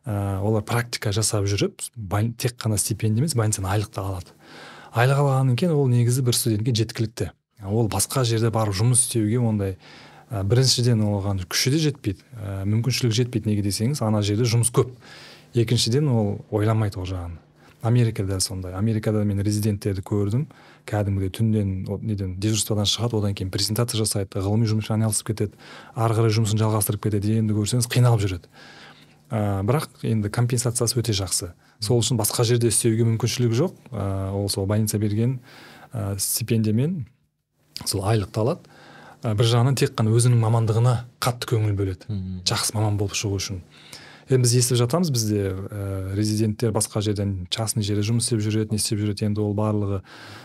[0.06, 1.82] Ә, олар практика жасап жүріп
[2.38, 4.37] тек қана стипендия емес больницадан айлық та алады.
[4.98, 7.30] Айлық алғаннан кейін ол негізі бір студентке жеткілікті.
[7.66, 9.76] Ол басқа жерде барып жұмыс істеуге ондай
[10.30, 14.94] ә, біріншіден оған күші де жетпейді ә, мүмкіншілігі жетпейді неге десеңіз ана жерде жұмыс көп.
[15.54, 17.38] Екіншіден ол ойламайды ол жағын.
[17.82, 18.74] Америкада сондай.
[18.74, 20.48] Америкада мен резиденттерді көрдім.
[20.88, 21.70] Кәдімгідей түнден
[22.02, 25.54] неден дежурстводан шығады одан кейін презентация жасайды ғылыми жұмыспен айналысып кетеді
[25.94, 27.38] ары қарай жұмысын жалғастырып кетеді.
[27.38, 28.50] Енді көрсеңіз қиналып жүреді.
[29.30, 31.52] Ә, бірақ енді компенсациясы өте жақсы.
[31.80, 33.76] Сол үшін басқа жерде істеуге мүмкіншілігі жоқ.
[33.92, 35.38] Ә, ол сол больница берген
[35.92, 37.06] ә, стипендиямен
[37.84, 38.74] сол айлықты алады.
[39.22, 42.18] Ә, бір жағынан тек қана өзінің мамандығына қатты көңіл бөледі.
[42.46, 43.62] Жақсы маман болып шығу үшін.
[44.28, 48.80] Енді біз естіп жатамыз бізде ә, резиденттер басқа жерден частный жерде жұмыс істеп жүреді не
[48.82, 49.24] істеп жүреді.
[49.24, 50.02] Енді ол барлығы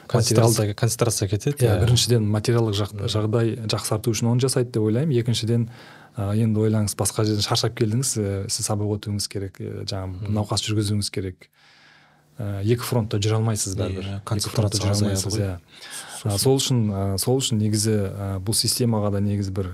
[0.07, 5.17] концентрация концентрация кетеді иә біріншіден материалдық жағдай жақсарту үшін оны жасайды деп ойлаймын.
[5.19, 5.67] Екіншіден
[6.17, 11.09] енді ойлаңыз басқа жерден шаршап келдіңіз ә, сіз сабақ өтуіңіз керек ә, жаңағы науқас жүргізуіңіз
[11.13, 11.49] керек.
[12.37, 14.09] Ә, екі фронтта жүре алмайсыз бәрібір.
[14.09, 14.93] Иә, концентрация
[15.33, 15.57] иә.
[16.39, 17.97] Сол үшін сол үшін негізі
[18.45, 19.71] бұл системаға да негізі бір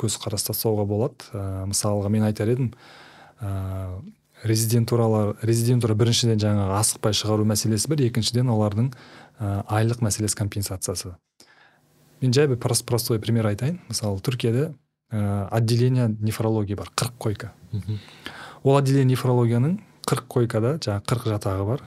[0.00, 1.28] көзқарас тастауға болады.
[1.70, 2.72] Мысалға мен айтар едім
[4.42, 8.90] резидентуралар резидентура біріншіден жаңағы асықпай шығару мәселесі бір екіншіден олардың
[9.38, 11.14] айлық мәселесі компенсациясы.
[12.20, 13.78] Мен жай бір простой пример айтайын.
[13.88, 14.72] Мысалы түркияда
[15.10, 17.52] ә, отделение нефрология бар қырық койка.
[18.62, 21.82] Ол отделение нефрологияның қырық койкада жаңағы қырық жатағы бар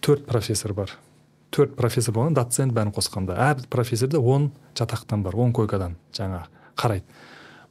[0.00, 0.90] төрт профессор бар.
[1.50, 3.36] Төрт профессор болған доцент бәрін қосқанда.
[3.36, 7.04] Әр профессорда он жатақтан бар он койкадан жаңа қарайды.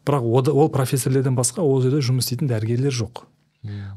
[0.06, 3.26] Бірақ ол профессорлерден басқа ол жерде жұмыс істейтін дәрігерлер жоқ.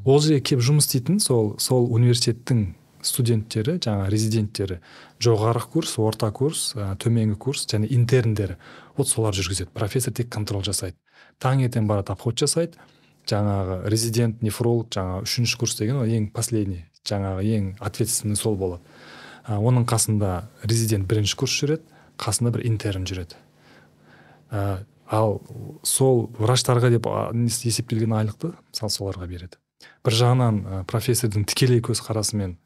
[0.05, 2.74] Ол жерге келіп жұмыс істейтін сол сол университеттің
[3.05, 4.81] студенттері жаңа резиденттері
[5.22, 8.57] жоғары курс орта курс ә, төменгі курс және интерндері.
[8.98, 9.70] Вот солар жүргізеді.
[9.74, 10.96] Профессор тек контроль жасайды.
[11.42, 12.78] Таңертең барады обход жасайды.
[13.28, 18.82] Жаңағы резидент нефролог жаңағы үшінші курс деген ол ең последний жаңағы ең ответственный сол болады.
[19.48, 21.84] Оның қасында резидент бірінші курс жүреді
[22.20, 23.38] қасында бір интерн жүреді.
[24.50, 25.38] Ә, ал
[25.87, 29.61] сол врачтарға деп есептелген айлықты мысалы соларға береді.
[30.04, 32.56] Бір жағынан ә, профессордың тікелей көзқарасымен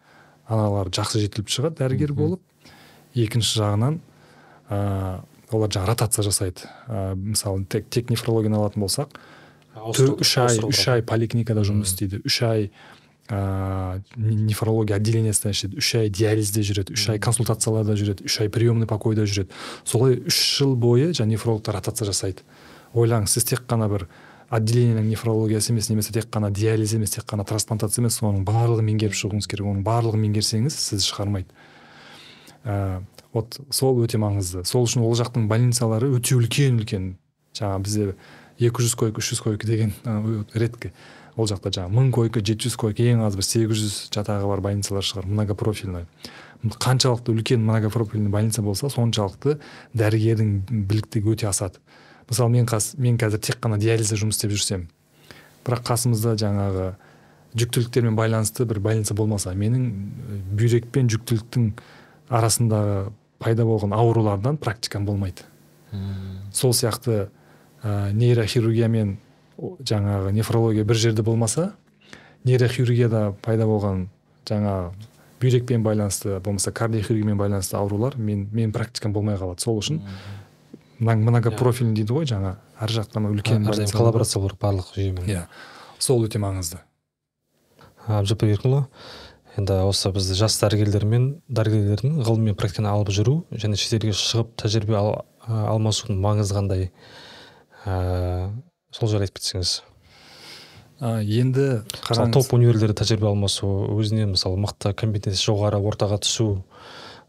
[0.49, 2.43] аналар жақсы жетіліп шығады дәрігер болып.
[3.15, 4.01] Екінші жағынан
[4.71, 5.21] ә,
[5.59, 6.67] олар жаңағы ротация жасайды.
[6.89, 9.17] Ә, мысалы тек, тек нефрологияны алатын болсақ
[9.75, 12.21] үш ай үш ай поликлиникада жұмыс істейді.
[12.29, 12.67] Үш ай
[13.33, 18.87] ә, нефрология отделениесінде ішеді үш ай диализде жүреді үш ай консультацияларда жүреді үш ай приемный
[18.87, 19.51] покойда жүреді.
[19.85, 22.45] Солай үш жыл бойы жаңағы нефрологтар ротация жасайды.
[22.93, 24.07] Ойлаңыз сіз тек қана бір
[24.53, 29.17] отделениенің нефрологиясы емес немесе тек қана диализ емес тек қана трансплантация емес соның барлығын меңгеріп
[29.17, 29.65] шығуыңыз керек.
[29.65, 31.49] Оның барлығын меңгерсеңіз сізді шығармайды.
[32.69, 33.01] Ә,
[33.33, 34.65] вот сол өте маңызды.
[34.69, 37.11] Сол үшін ол жақтың больницалары өте үлкен үлкен.
[37.57, 38.15] Жаңағы бізде
[38.61, 39.93] екі жүз койка үш жүз койка деген
[40.55, 40.93] редко.
[41.37, 44.61] Ол жақта жаңағы мың койка жеті жүз койка ең аз бір сегіз жүз жатағы бар
[44.61, 46.05] больницалар шығар многопрофильный.
[46.63, 49.57] Қаншалықты үлкен многопрофильный больница болса соншалықты
[49.97, 51.81] дәрігердің біліктігі өте асады.
[52.29, 54.85] Мысалы мен қас, мен қазір тек қана диализде жұмыс істеп жүрсем.
[55.65, 56.93] Бірақ қасымызда жаңағы
[57.57, 59.89] жүктіліктермен байланысты бір больница болмаса менің
[60.53, 61.73] бүйрек пен жүктіліктің
[62.33, 63.11] арасындағы
[63.43, 65.45] пайда болған аурулардан практикам болмайды.
[66.53, 67.29] Сол сияқты
[67.83, 69.17] ә, нейрохирургиямен
[69.59, 71.73] жаңағы нефрология бір жерде болмаса
[72.49, 74.07] нейрохирургияда пайда болған
[74.49, 74.93] жаңа
[75.43, 79.61] бүйрекпен байланысты болмаса кардиохирургиямен байланысты аурулар мен мен практикам болмай қалады.
[79.61, 80.01] Сол үшін
[81.03, 85.27] многопрофильный дейді ғой жаңа ар жақтан үлкен коллаборация болу барлық жүйемен.
[85.27, 85.47] Иә
[85.99, 86.81] сол өте маңызды.
[88.07, 88.85] Әбдіжаппар еркінұлы
[89.59, 94.55] енді осы бізді жас дәрігерлер мен дәрігерлердің ғылым мен практиканы алып жүру және шетелге шығып
[94.63, 95.11] тәжірибе ал,
[95.47, 96.87] алмасудың маңызы қандай?
[97.85, 99.75] Сол жайлы айтып кетсеңіз.
[101.03, 101.67] Енді
[102.07, 106.63] қараңыз топ универде тәжірибе алмасу өзіне мысалы мықты компетенция жоғары ортаға түсу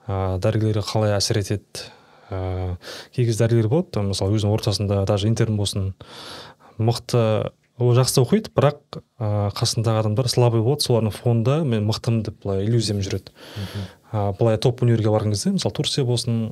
[0.07, 1.87] ә, дәрігерлерге қалай әсер етеді?
[2.29, 2.77] Ә,
[3.15, 5.91] кей кезде дәрігер болады мысалы өзінің ортасында даже интерн болсын
[6.77, 12.43] мықты ол жақсы оқиды бірақ ә, қасындағы адамдар слабый болады солардың фонында мен мықтымын деп
[12.43, 13.33] былай иллюзиямен жүреді.
[14.11, 16.51] Ә, былай топ универге барған кезде мысалы турция болсын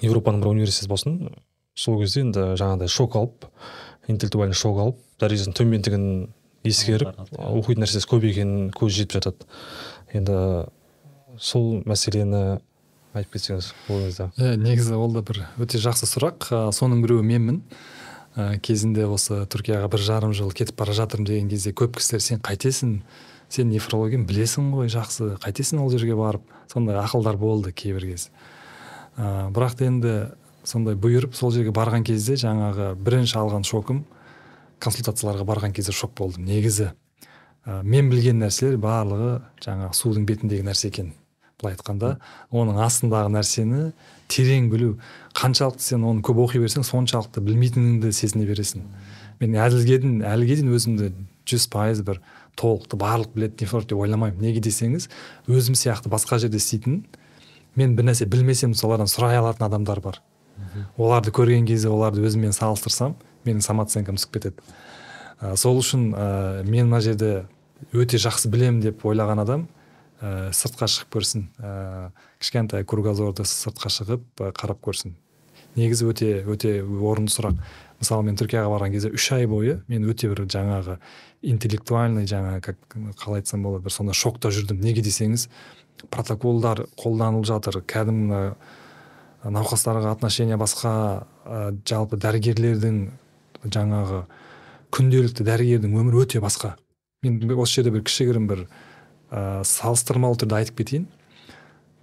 [0.00, 1.16] еуропаның бір университеті болсын
[1.74, 3.48] сол кезде енді жаңағыдай шок алып
[4.08, 6.06] интеллектуальный шок алып дәрежесінің төмендігін
[6.66, 9.46] ескеріп оқитын нәрсесі көп екенін көзі жетіп жатады.
[10.12, 10.36] Енді
[11.40, 12.60] сол мәселені
[13.16, 16.50] айтып кетсеңіз ойыңызда иә негізі ол да бір өте жақсы сұрақ.
[16.76, 17.62] Соның біреуі менмін.
[18.36, 22.42] Ә, кезінде осы түркияға бір жарым жыл кетіп бара жатырмын деген кезде көп кісілер сен
[22.44, 23.00] қайтесің
[23.50, 28.28] сен нефрологияны білесің ғой жақсы қайтесің ол жерге барып сондай ақылдар болды кейбір кез.
[29.18, 30.14] Ә, бірақ енді
[30.64, 34.04] сондай бұйырып сол жерге барған кезде жаңағы бірінші алған шокым
[34.80, 36.92] консультацияларға барған кезде шок болдым негізі.
[37.66, 41.12] Ә, мен білген нәрселер барлығы жаңағы судың бетіндегі нәрсе екен.
[41.60, 42.16] Былай айтқанда
[42.50, 43.92] оның астындағы нәрсені
[44.30, 44.94] терең білу.
[45.36, 48.84] Қаншалықты сен оны көп оқи берсең соншалықты білмейтініңді сезіне бересің.
[49.40, 51.12] Мен әліге дейін әліге дейін өзімді
[51.48, 52.20] жүз пайыз бір
[52.58, 54.40] толықты барлық білетін деп ойламаймын.
[54.42, 55.08] Неге десеңіз
[55.48, 57.04] өзім сияқты басқа жерде істейтін
[57.76, 60.20] мен бір нәрсе білмесем солардан сұрай алатын адамдар бар.
[60.98, 64.62] Оларды көрген кезде оларды өзіммен салыстырсам менің самооценкам түсіп кетеді.
[65.40, 67.46] Ә, сол үшін ә, мен мына жерде
[67.96, 69.68] өте жақсы білемін деп ойлаған адам
[70.20, 71.46] ә, сыртқа шығып көрсін.
[71.58, 75.16] Ә, кішкентай кругозорды сыртқа шығып ә, қарап көрсін.
[75.76, 77.60] Негізі өте өте орынды сұрақ.
[78.00, 80.98] Мысалы мен түркияға барған кезде үш ай бойы мен өте бір жаңағы
[81.46, 84.80] интеллектуальный жаңағы как қалай айтсам болады бір сондай шокта жүрдім.
[84.82, 85.48] Неге десеңіз
[86.10, 87.80] протоколдар қолданылып жатыр.
[87.84, 88.54] Кәдімгі
[89.44, 93.02] науқастарға отношение басқа ә, жалпы дәрігерлердің
[93.64, 94.24] жаңағы
[94.90, 96.74] күнделікті дәрігердің өмірі өте басқа.
[97.22, 98.66] Мен осы жерде бір кішігірім бір
[99.30, 101.06] ә, салыстырмалы түрде айтып кетейін.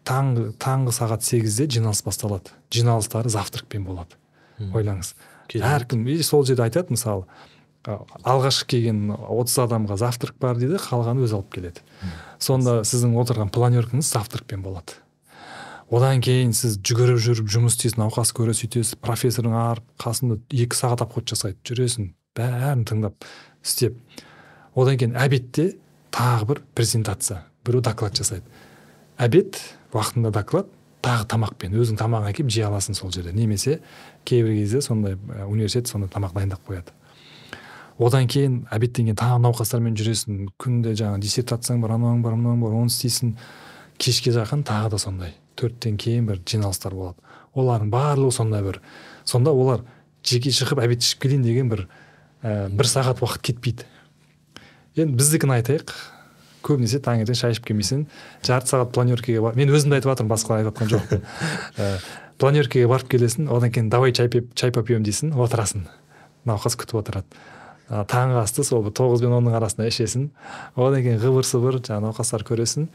[0.07, 2.55] Таңғы таңғы сағат сегізде жиналыс басталады.
[2.71, 4.15] Жиналыстары завтракпен болады.
[4.57, 5.13] Ойлаңыз.
[5.53, 7.27] Әркім и сол жерде айтады мысалы
[7.87, 11.83] алғашқы келген отыз адамға завтрак бар дейді қалғаны өзі алып келеді.
[12.39, 14.97] Сонда сіздің отырған планеркаңыз завтракпен болады.
[15.87, 21.05] Одан кейін сіз жүгіріп жүріп жұмыс істейсіз науқас көресіз сөйтесіз профессорың арып қасында екі сағат
[21.05, 21.61] обход жасайды.
[21.63, 23.27] Жүресің бәрін тыңдап
[23.63, 23.95] істеп.
[24.75, 25.77] Одан кейін обедте
[26.17, 28.45] тағы бір презентация біреу доклад жасайды.
[29.17, 29.59] Обед
[29.93, 30.69] уақытында доклад
[31.05, 33.33] тағы тамақпен өзің тамағың әкеліп жей аласың сол жерде.
[33.33, 33.79] Немесе
[34.25, 36.93] кейбір кезде сондай университет сондай тамақ дайындап қояды.
[37.97, 42.75] Одан кейін обедтен кейін тағы науқастармен жүресің күнде жаңағы диссертацияң бар анауың бар мынауың бар
[42.81, 43.35] оны істейсің.
[43.97, 47.17] Кешке жақын тағы да сондай төрттен кейін бір жиналыстар болады.
[47.57, 48.81] Олардың барлығы сондай бір.
[49.25, 49.81] Сонда олар
[50.21, 51.87] жеке шығып обед ішіп келейін деген бір
[52.43, 53.87] ә, бір сағат уақыт кетпейді.
[55.03, 55.91] Енді біздікін айтайық.
[56.65, 58.05] Көбінесе таңертең шай ішіп келмейсің.
[58.45, 61.21] Жарты сағат планеркаға бар мен өзімді айтып жатырмын басқалар айтып жатқан жоқпын
[61.83, 61.91] ә,
[62.41, 65.85] планеркаға барып келесің одан кейін давай чай, чай попьем дейсің отырасың.
[66.49, 67.45] Науқас күтіп отырады.
[67.87, 70.27] Ә, таңғы асты сол тоғыз бен онның арасында ішесің.
[70.75, 72.89] Одан кейін ғыбыр сыбыр жаңағы науқастар көресің.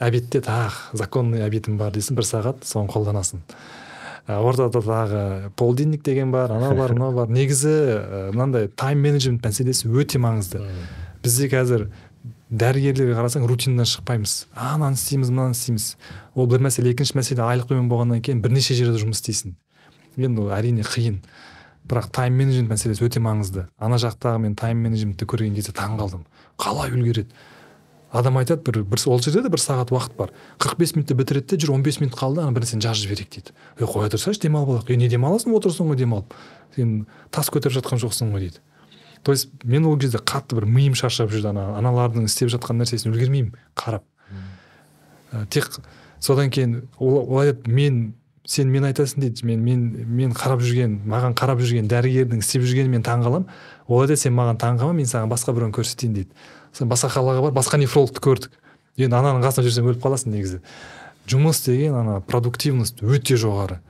[0.00, 3.42] Обедте тағы законный обедім бар дейсің бір сағат соны қолданасың.
[4.30, 7.28] Ортада тағы полдинник деген бар анау бар мынау бар.
[7.36, 7.74] Негізі
[8.32, 10.62] мынандай тайм менеджмент мәселесі өте маңызды.
[11.24, 11.86] Бізде қазір
[12.50, 14.48] дәрігерлерге қарасаң рутинадан шықпаймыз.
[14.54, 15.94] Ананы істейміз мынаны істейміз.
[16.34, 19.54] Ол бір мәселе екінші мәселе айлық төмен болғаннан кейін бірнеше жерде жұмыс істейсің.
[20.18, 21.20] Енді ол әрине қиын.
[21.86, 23.68] Бірақ тайм менеджмент мәселесі өте маңызды.
[23.78, 26.26] Ана жақтағы мен тайм менеджментті көрген кезде таң қалдым
[26.60, 27.30] қалай үлгереді?
[28.10, 30.32] Адам айтады бір, бір ол жерде де бір сағат уақыт бар.
[30.58, 33.30] қырық бес минутта бітіреді де жүр он бес минут қалды ана бір нәрсені жазып жіберейік
[33.30, 33.54] дейді.
[33.78, 35.54] Ей қоя тұрсайшы демалып алайық е не демаласың?
[35.54, 36.34] Отырсың ғой демалып.
[36.74, 38.58] Сен тас көтеріп жатқан жоқсың ғой дейді.
[39.22, 43.12] То есть мен ол кезде қатты бір миым шаршап жүрді ана аналардың істеп жатқан нәрсесін
[43.12, 44.04] үлгермеймін қарап.
[45.32, 45.68] Ә, тек
[46.20, 48.14] содан кейін ол, ол айтады мен
[48.46, 52.96] сен мен айтасың дейді мен мен мен қарап жүрген маған қарап жүрген дәрігердің істеп жүргеніне
[52.96, 53.46] мен таң қаламын
[53.86, 56.30] ол айтады сен маған таң қалма мен саған басқа біреуін көрсетейін дейді.
[56.72, 58.56] Сен басқа қалаға бар басқа нефрологты көрдік.
[58.96, 60.60] Енді ананың қасында жүрсең өліп қаласың негізі.
[61.30, 63.80] Жұмыс деген ана продуктивность өте жоғары.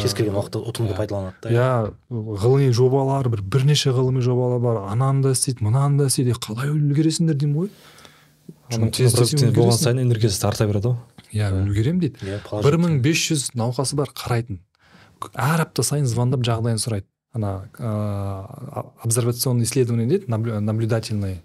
[0.00, 1.52] Кез келген уақытта ұтымды пайдаланады да.
[1.52, 1.68] Иә
[2.10, 4.80] ғылыми жобалар бір бірнеше ғылыми жобалар бар.
[4.90, 6.36] Ананы да істейді мынаны да істейді.
[6.40, 7.70] Қалай үлгересіңдер деймін ғой?
[8.74, 11.00] Болған сайын энергиясы арта береді ғой.
[11.32, 12.18] Иә үлгеремін дейді.
[12.24, 14.60] иә, бір мың бес жүз науқасы бар қарайтын.
[15.34, 17.08] Әр апта сайын звондап жағдайын сұрайды.
[17.34, 21.42] Ана ә, обсервационный исследование дейді наблюдательный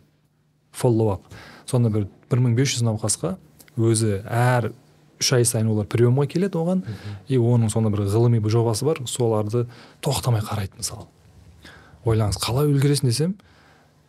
[0.72, 1.24] фоллоу ап
[1.66, 3.38] сонда бір бір мың бес жүз науқасқа
[3.78, 4.72] өзі әр
[5.20, 6.84] үш ай сайын олар приемға келеді оған.
[7.28, 9.02] И оның сонда бір ғылыми бір жобасы бар.
[9.06, 9.68] Соларды
[10.02, 11.08] тоқтамай қарайды мысалы.
[12.06, 13.38] Ойлаңыз қалай үлгересің десем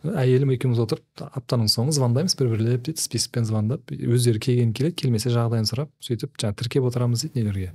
[0.01, 5.29] әйелім екеуміз отырып аптаның соңы звондаймыз бір бірлеп дейді списокпен звондап өздері келген келеді келмесе
[5.29, 7.69] жағдайын сұрап сөйтіп жаңағы тіркеп отырамыз дейді нелерге.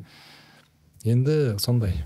[1.06, 2.00] Енді сондай.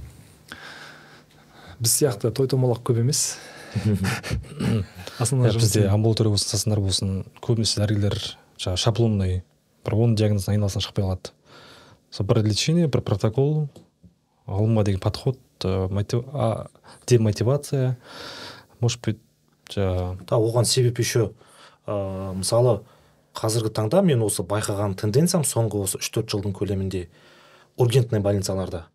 [1.81, 3.39] Біз сияқты той томалақ көп емес.
[3.71, 8.19] Иә, бізде амбулатория болсын стационар болсын көбінесе дәрігерлер
[8.59, 9.43] жаңағы шаблонный
[9.85, 11.33] бір он диагноздан айналасынан шықпай қалады.
[12.11, 13.69] Сол бір лечение бір протокол
[14.47, 15.39] ғылымға деген подход
[17.07, 17.97] демотивация.
[18.81, 19.19] Может быть
[19.71, 21.33] жаңағы оған себеп еще
[21.87, 22.81] ә, мысалы
[23.37, 27.09] қазіргі таңда мен осы байқаған тенденциям соңғы осы үш төрт жылдың көлемінде
[27.77, 28.87] ургентный больницаларда.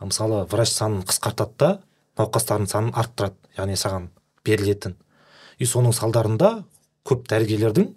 [0.00, 1.70] Мысалы врач санын қысқартады да
[2.18, 4.10] науқастардың санын арттырады яғни саған
[4.44, 4.96] берілетін.
[5.58, 6.64] И соның салдарында
[7.08, 7.92] көп дәрігерлердің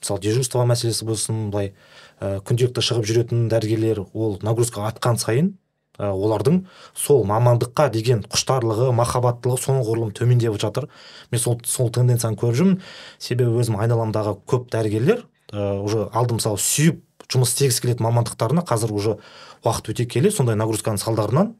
[0.00, 1.72] мысалы дежурство мәселесі болсын былай
[2.20, 5.52] ә, күнделікті шығып жүретін дәрігерлер ол нагрузка артқан сайын
[6.00, 6.64] ә, олардың
[6.96, 10.88] сол мамандыққа деген құштарлығы махаббаттылығы соңғұрлым төмендеп жатыр.
[11.30, 12.80] Мен сол сол тенденцияны көріп жүрмін.
[13.18, 18.94] Себебі өзім айналамдағы көп дәрігерлер ә, уже алды мысалы сүйіп жұмыс істегісі келетін мамандықтарына қазір
[18.96, 19.18] уже
[19.64, 21.54] уақыт өте келе сондай нагрузканың салдарынан.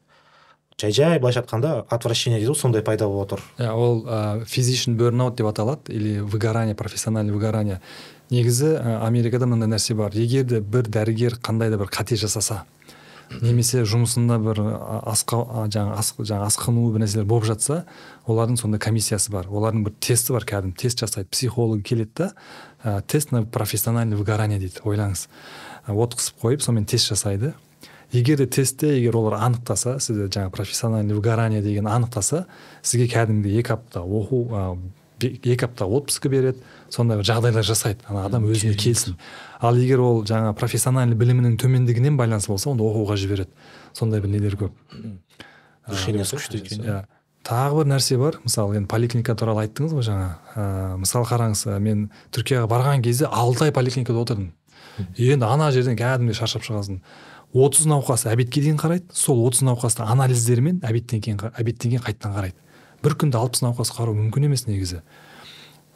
[0.81, 3.45] Жай жай былайша айтқанда отвращение дейді ғой сондай пайда болып отыр.
[3.59, 7.81] Иә ол ә, physician burnout деп аталады или выгорание профессиональный выгорание.
[8.29, 10.11] Негізі ә, америкада мынандай нәрсе бар.
[10.13, 12.63] Егер де бір дәрігер қандай да бір қате жасаса
[13.39, 14.59] немесе жұмысында бір
[15.07, 15.39] асқа
[15.71, 17.85] жаңағы ас, жаңағы асқыну бір нәрселер болып жатса
[18.27, 19.47] олардың сондай комиссиясы бар.
[19.47, 20.75] Олардың бір тесті бар кәдімгі.
[20.81, 21.29] Тест жасайды.
[21.31, 22.31] Психолог келеді да
[22.83, 24.83] ә, тест на профессиональный выгорание дейді.
[24.83, 25.27] Ойлаңыз.
[25.87, 27.53] Отқысып қойып сонымен тест жасайды.
[28.11, 32.45] Егер де тестте егер олар анықтаса сізде жаңағы профессиональный выгорание деген анықтаса
[32.81, 34.47] сізге кәдімгідей екі апта оқу
[35.21, 38.03] екі апта отпуск береді сондай бір жағдайлар жасайды.
[38.09, 39.17] Ана адам өзіне келсін.
[39.61, 43.49] Ал егер ол жаңа профессиональный білімінің төмендігінен байланысты болса онда оқуға жібереді.
[43.93, 44.75] Сондай бір нелер көп.
[45.87, 47.01] Решениесі күшті екен иә.
[47.47, 48.39] тағы бір нәрсе бар.
[48.43, 50.29] Мысалы енді поликлиника туралы айттыңыз ғой жаңа.
[50.55, 54.53] Ә, мысалы қараңыз мен түркияға барған кезде алты ай поликлиникада отырдым.
[55.17, 57.01] Енді ана жерден кәдімгідей шаршап шығасың.
[57.53, 62.55] Отыз науқас обедке дейін қарайды сол отыз науқасты анализдерімен обедтен кейін обедтен кейін қайтадан қарайды.
[63.03, 65.01] Бір күнде алпыс науқас қарау мүмкін емес негізі.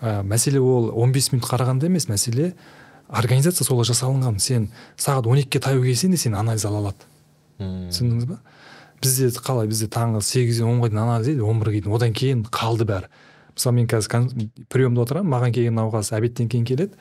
[0.02, 2.54] Ә, мәселе ол 15 минут қарағанда емес мәселе
[3.08, 4.40] организация солай жасалынған.
[4.40, 7.08] Сен сағат он екіге таяу келсең де сені анализ ала алады.
[7.60, 8.42] Түсіндіңіз ба?
[9.02, 11.96] Бізде қалай бізде таңғы сегізден онға дейін анализ дейді он бірге дейін.
[11.96, 13.08] Одан кейін қалды бәрі.
[13.56, 14.28] Мысалы мен қазір
[14.68, 16.98] приемда отырамын маған келген науқас обедтен кейін келеді.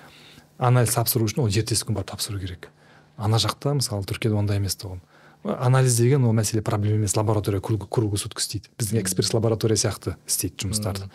[0.58, 2.68] Анализ тапсыру үшін ол ертесі күні барып тапсыру керек.
[3.16, 5.02] Ана жақта мысалы түркияда ондай емес тұғын.
[5.44, 10.64] Анализ деген ол мәселе проблема емес лаборатория круглый сутки істейді біздің экспресс лаборатория сияқты істейді
[10.64, 11.10] жұмыстарды.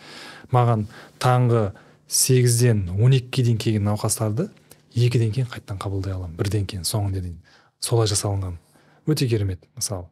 [0.54, 0.86] Маған
[1.18, 1.72] таңғы
[2.06, 4.48] сегізден он екіге дейін келген науқастарды
[4.94, 6.36] екіден кейін қайтадан қабылдай аламын.
[6.38, 7.40] Бірден кейін соңына дейін.
[7.80, 8.56] Солай жасалынған.
[9.06, 10.06] Өте керемет мысалы.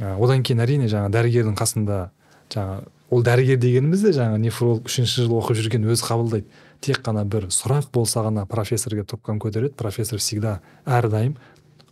[0.00, 2.10] Одан кейін әрине жаңа дәрігердің қасында
[2.52, 6.46] жаңа ол дәрігер дегеніміз де жаңа нефролог үшінші жыл оқып жүрген өзі қабылдайды.
[6.80, 9.76] Тек қана бір сұрақ болса ғана профессорға трубканы көтереді.
[9.76, 11.36] Профессор всегда әрдайым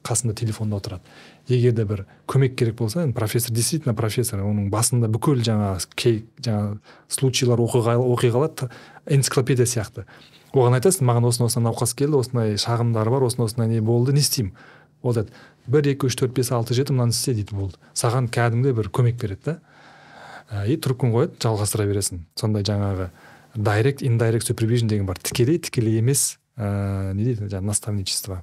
[0.07, 1.03] қасында телефонда отырады.
[1.49, 6.25] Егер де бір көмек керек болса енді профессор действительно профессор оның басында бүкіл жаңа кей
[6.45, 8.71] жаңа случайлар оқиға, оқиғалар
[9.07, 10.07] энциклопедия сияқты.
[10.55, 14.25] Оған айтасың маған осындай осындай науқас келді осындай шағымдары бар осындай осындай не болды не
[14.25, 14.55] істеймін.
[15.03, 15.33] Ол айтады
[15.69, 17.77] бір екі үш төрт бес алты жеті мынаны істе дейді болды.
[17.93, 20.65] Саған кәдімгі бір көмек береді да.
[20.65, 22.25] И трубканы қояды жалғастыра бересің.
[22.35, 23.11] Сондай жаңағы
[23.55, 25.19] дайрект индайрект супервижн деген бар.
[25.19, 28.43] Тікелей тікелей емес ыыы не дейді жаңағы наставничество.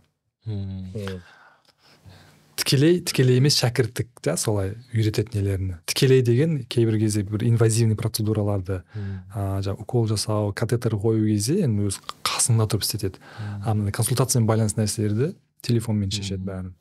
[2.55, 5.73] Тікелей тікелей емес шәкірттік да солай үйретеді нелерін.
[5.85, 11.89] Тікелей деген кейбір кезде бір инвазивный процедураларды ыыы жаңағы укол жасау катетер қою кезде енді
[11.89, 13.19] өзі қасыңда тұрып істетеді.
[13.65, 16.73] А мындай консультациямен байланысты нәрселерді телефонмен шешеді бәрін.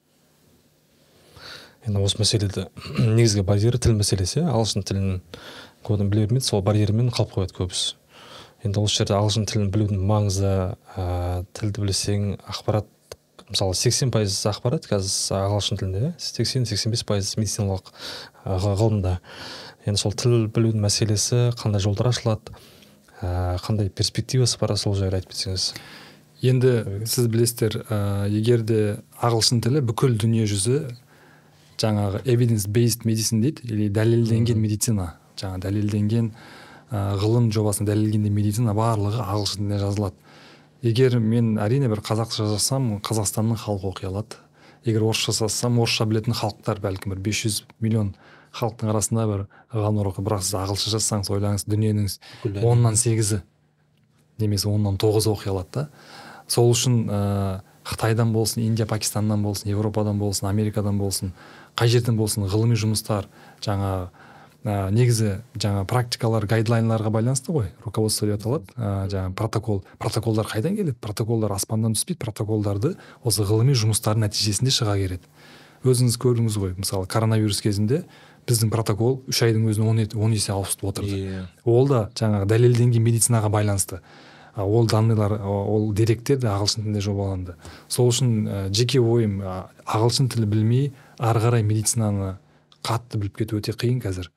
[1.84, 2.68] Енді осы мәселеде
[3.18, 5.20] негізгі барьер тіл мәселесі ағылшын тілін
[5.84, 7.98] біле бермейді сол барьермен қалып қояды көбісі.
[8.64, 10.50] Енді осы жерде ағылшын тілін білудің маңызы
[10.96, 12.88] ә, тілді білсең ақпарат
[13.50, 16.12] мысалы сексен пайыз ақпарат қазір ағылшын тілінде иә?
[16.18, 17.92] сексен сексен бес пайыз медициналық
[18.44, 19.18] ғылымда.
[19.84, 22.56] Енді сол тіл білудің мәселесі қандай жолдар ашылады
[23.20, 25.74] ә, қандай перспективасы бар сол жайлы айтып кетсеңіз.
[26.44, 28.00] Енді сіз білесіздер ә,
[28.32, 28.80] егер де
[29.20, 30.80] ағылшын тілі бүкіл дүние жүзі
[31.84, 36.53] жаңағы evidence based medicine дейді или дәлелденген медицина жаңа дәлелденген ә,
[36.94, 40.14] ғылым жобасына дәлелденген медицина барлығы ағылшын тілінде жазылады.
[40.84, 44.38] Егер мен әрине бір қазақша жазсам қазақстанның халқы оқи алады.
[44.84, 48.14] Егер орысша жазсам орысша білетін халықтар бәлкім бір 500 миллион
[48.54, 53.40] халықтың арасында бір ғалымдар оқиды бірақ сіз ағылшынша жазсаңыз ойлаңыз дүниенің оннан сегізі
[54.38, 55.88] немесе оннан тоғызы оқи алады да.
[56.46, 57.20] Сол үшін ә,
[57.88, 61.32] қытайдан болсын индия пакистаннан болсын европадан болсын америкадан болсын
[61.78, 63.26] қай жерден болсын ғылыми жұмыстар
[63.64, 64.10] жаңа
[64.64, 67.70] ә, негізі жаңа практикалар гайдлайнларға байланысты ғой.
[67.84, 68.72] Руководство деп аталады.
[68.76, 70.96] Ә, жаңа протокол протоколдар қайдан келеді?
[71.04, 75.28] Протоколдар аспаннан түспейді протоколдарды осы ғылыми жұмыстардың нәтижесінде шыға келеді.
[75.84, 78.04] Өзіңіз көрдіңіз ғой мысалы коронавирус кезінде
[78.48, 81.16] біздің протокол үш айдың өзінде он, есе ауысып отырды.
[81.16, 81.48] Yeah.
[81.64, 84.00] ол да жаңағы дәлелденген медицинаға байланысты.
[84.56, 87.56] Ол данныйлар ол деректер де ағылшын тілінде жобаланды.
[87.88, 92.36] Сол үшін ә, жеке ойым ағылшын тілі білмей ары қарай медицинаны
[92.84, 94.30] қатты біліп кету өте қиын қазір.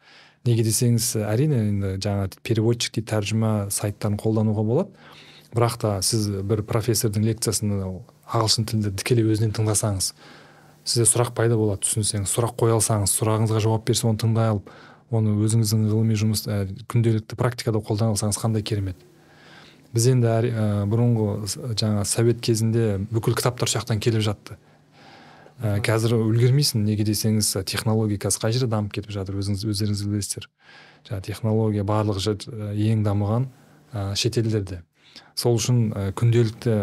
[0.47, 5.07] Неге десеңіз әрине енді жаңа переводчик дейді тәржіма сайттарын қолдануға болады.
[5.55, 7.73] Бірақ та сіз бір профессордың лекциясын
[8.27, 10.11] ағылшын тілінде тікелей өзінен тыңдасаңыз
[10.87, 12.31] сізде сұрақ пайда болады түсінсеңіз.
[12.31, 14.71] Сұрақ қоя алсаңыз сұрағыңызға жауап берсе оны тыңдай алып
[15.11, 18.99] оны өзіңіздің ғылыми жұмыс ә, күнделікті практикада қолдана алсаңыз қандай керемет.
[19.95, 24.57] Біз енді ә, бұрынғы жаңа совет кезінде бүкіл кітаптар сол келіп жатты.
[25.61, 26.83] Ә, қазір үлгермейсің.
[26.87, 29.39] Неге десеңіз технология қазір қай жерде дамып кетіп жатыр?
[29.41, 30.49] Өзіңіз өздеріңіз білесіздер.
[31.07, 32.19] Жаңағы технология барлық
[32.75, 33.49] ең дамыған
[33.93, 34.83] ә, шетелдерде
[35.37, 36.75] сол үшін ә, күнделікті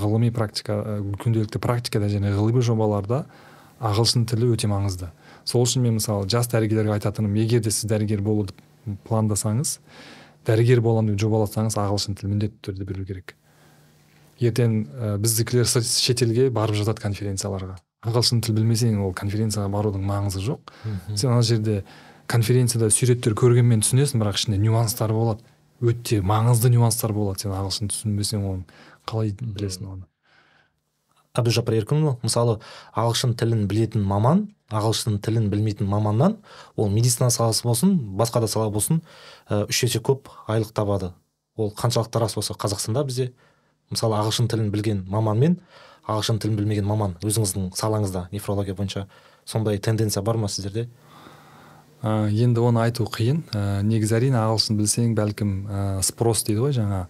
[0.00, 3.24] ғылыми практика ә, күнделікті практикада және ғылыми жобаларда
[3.84, 5.10] ағылшын тілі өте маңызды.
[5.44, 8.54] Сол үшін мен мысалы жас дәрігерлерге айтатыным егер де сіз дәрігер болуды
[9.08, 9.78] пландасаңыз
[10.46, 13.34] дәрігер боламын деп жобаласаңыз ағылшын тілі міндетті түрде білу керек.
[14.40, 17.78] Ертең ә, біздікілер шетелге барып жатады конференцияларға.
[18.04, 20.72] Ағылшын тіл білмесең ол конференцияға барудың маңызы жоқ.
[21.16, 21.82] Сен ана жерде
[22.30, 25.44] конференцияда суреттер көргенмен түсінесің бірақ ішінде нюанстар болады.
[25.80, 28.66] Өте маңызды нюанстар болады сен ағылшын түсінбесең оны.
[29.08, 30.06] Қалай білесің оны?
[31.34, 32.60] Әбдіжаппар еркінұлы мысалы
[32.94, 36.36] ағылшын тілін білетін маман ағылшын тілін білмейтін маманнан
[36.76, 39.02] ол медицина саласы болсын басқа да сала болсын
[39.50, 41.10] үш есе көп айлық табады.
[41.56, 43.32] Ол қаншалықты рас осы қазақстанда бізде
[43.90, 45.58] мысалы ағылшын тілін білген маман мен
[46.04, 49.06] ағылшын тілін білмеген маман өзіңіздің салаңызда нефрология бойынша
[49.44, 50.88] сондай тенденция бар ма сіздерде?
[52.04, 53.40] Ә, енді оны айту қиын.
[53.56, 57.06] Ә, негізі әрине ағылшын білсең бәлкім ә, спрос дейді ғой жаңа.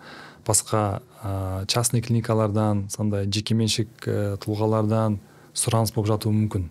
[0.46, 0.82] Басқа
[1.18, 5.18] ә, частный клиникалардан сондай жекеменшік ә, тұлғалардан
[5.50, 6.68] сұраныс болып жатуы мүмкін.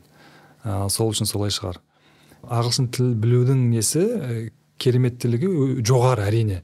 [0.64, 1.82] Ә, сол үшін солай шығар.
[2.48, 4.42] Ағылшын тіл білудің несі ә,
[4.80, 6.64] кереметтілігі жоғары әрине.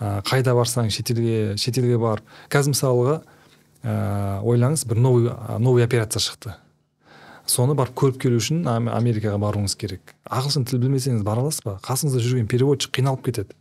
[0.00, 2.24] Ә, қайда барсаң шетелге шетелге барып.
[2.48, 3.20] Қазір мысалға
[3.86, 5.30] ә, ойлаңыз бір новый
[5.62, 6.56] новый операция шықты.
[7.46, 10.16] Соны барып көріп келу үшін америкаға баруыңыз керек.
[10.26, 11.76] Ағылшын тіл білмесеңіз бара аласыз ба?
[11.86, 13.54] Қасыңызда жүрген переводчик қиналып кетеді.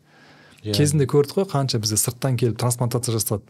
[0.66, 0.74] Yeah.
[0.74, 0.78] Иә.
[0.80, 3.46] кезінде көрдік қой қанша бізде сырттан келіп трансплантация жасады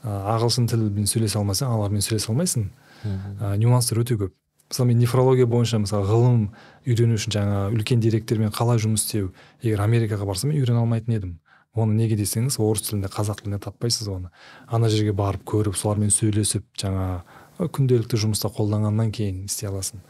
[0.00, 0.08] ә,
[0.38, 2.70] ағылшын тілімен сөйлесе алмасаң алармен сөйлесе алмайсың.
[3.04, 4.32] Ә, нюанстар өте көп.
[4.70, 6.46] Мысалы мен нефрология бойынша мысалы ғылым
[6.88, 11.34] үйрену үшін жаңа үлкен деректермен қалай жұмыс істеу егер америкаға барсам мен үйрене алмайтын едім.
[11.74, 14.30] Оны неге десеңіз орыс тілінде қазақ тілінде таппайсыз оны.
[14.66, 17.24] Ана жерге барып көріп солармен сөйлесіп жаңа
[17.58, 20.02] күнделікті жұмыста қолданғаннан кейін істей аласың.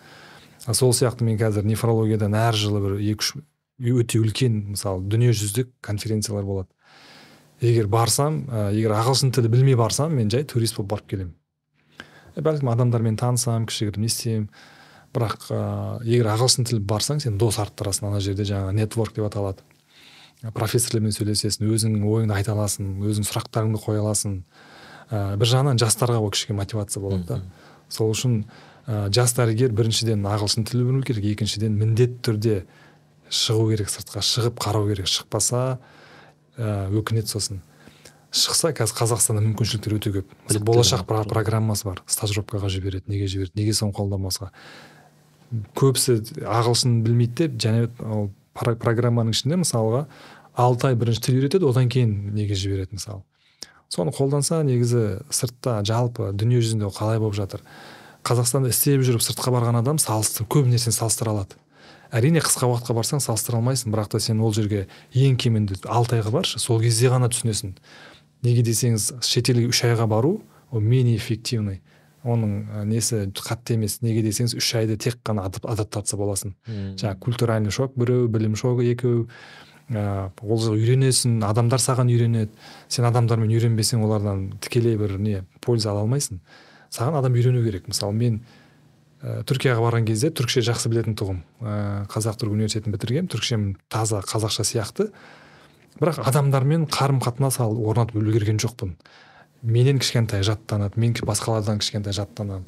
[0.65, 3.33] Сол сияқты мен қазір нефрологиядан әр жылы бір екі үш
[3.81, 6.69] өте үлкен мысалы дүниежүзілік конференциялар болады.
[7.61, 11.35] Егер барсам ә, егер ағылшын тілі білмей барсам мен жай турист болып барып келемін.
[12.37, 14.49] Бәлкім адамдармен танысамын кішігірім не істеймін
[15.15, 15.61] бірақ ә,
[16.03, 19.63] егер ағылшын тілі барсаң сен дос арттырасың ана жерде жаңағы нетворк деп аталады.
[20.53, 24.43] Профессорлармен сөйлесесің өзіңнің ойыңды айта аласың өзің сұрақтарыңды қоя аласың.
[25.09, 27.41] Ә, бір жағынан жастарға ол кішкене мотивация болады да.
[27.89, 28.43] Сол үшін
[28.87, 32.57] ә, жас дәрігер біріншіден ағылшын тілін білу керек екіншіден міндетті түрде
[33.31, 35.09] шығу керек сыртқа шығып қарау керек.
[35.09, 35.79] Шықпаса
[36.59, 37.63] ә, өкінеді сосын.
[38.35, 40.33] Шықса қазір қазақстанда мүмкіншіліктер өте көп.
[40.49, 42.01] Біліп болашақ программасы бар.
[42.11, 44.49] Стажировкаға жібереді неге жібереді неге соны қолданбасқа.
[45.79, 50.05] Көбісі ағылшын білмейді деп және ол программаның ішінде мысалға
[50.55, 53.23] алты ай бірінші тіл үйретеді одан кейін неге жібереді мысалы?
[53.91, 57.63] Соны қолданса негізі сыртта жалпы дүние жүзінде қалай болып жатыр?
[58.25, 61.59] Қазақстанда істеп жүріп сыртқа барған адам салыстыр көп нәрсені салыстыра алады.
[62.15, 66.33] Әрине қысқа уақытқа барсаң салыстыра алмайсың бірақ та сен ол жерге ең кемінде алты айға
[66.33, 67.75] баршы сол кезде ғана түсінесің.
[68.47, 70.39] Неге десеңіз шетелге үш айға бару
[70.71, 71.83] ол менее эффективный.
[72.25, 73.99] Оның несі қатты емес.
[74.01, 76.55] Неге десеңіз үш айды тек қана адаптация боласың.
[76.97, 79.27] Жаңағы культуральный шок біреу білім шогі екеу.
[79.91, 82.53] Ә, ол үйренесің адамдар саған үйренеді.
[82.89, 86.41] Сен адамдармен үйренбесең олардан тікелей бір не польза ала алмайсың.
[86.95, 87.89] Саған адам үйрену керек.
[87.91, 88.41] Мысалы мен
[89.21, 91.43] ә, түркияға барған кезде түркше жақсы білетін тұғым.
[91.61, 93.31] Ә, қазақ түрік университетін бітіргенмін.
[93.33, 95.11] Түркшем таза қазақша сияқты.
[96.01, 98.97] Бірақ адамдармен қарым қатынас орнатып үлгерген жоқпын.
[99.63, 102.67] Менен кішкентай жаттанады мен басқалардан кішкентай жаттанамын.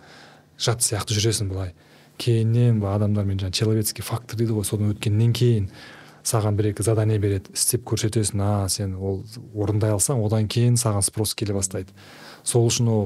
[0.59, 1.75] Жат сияқты жүресің былай.
[2.17, 5.67] Кейіннен адамдармен жаңағы человецкий фактор дейді ғой содан өткеннен кейін.
[6.27, 9.22] Саған бір екі задание береді істеп көрсетесің а сен ол
[9.55, 11.95] орындай алсаң одан кейін саған спрос келе бастайды.
[12.43, 13.05] Сол үшін ол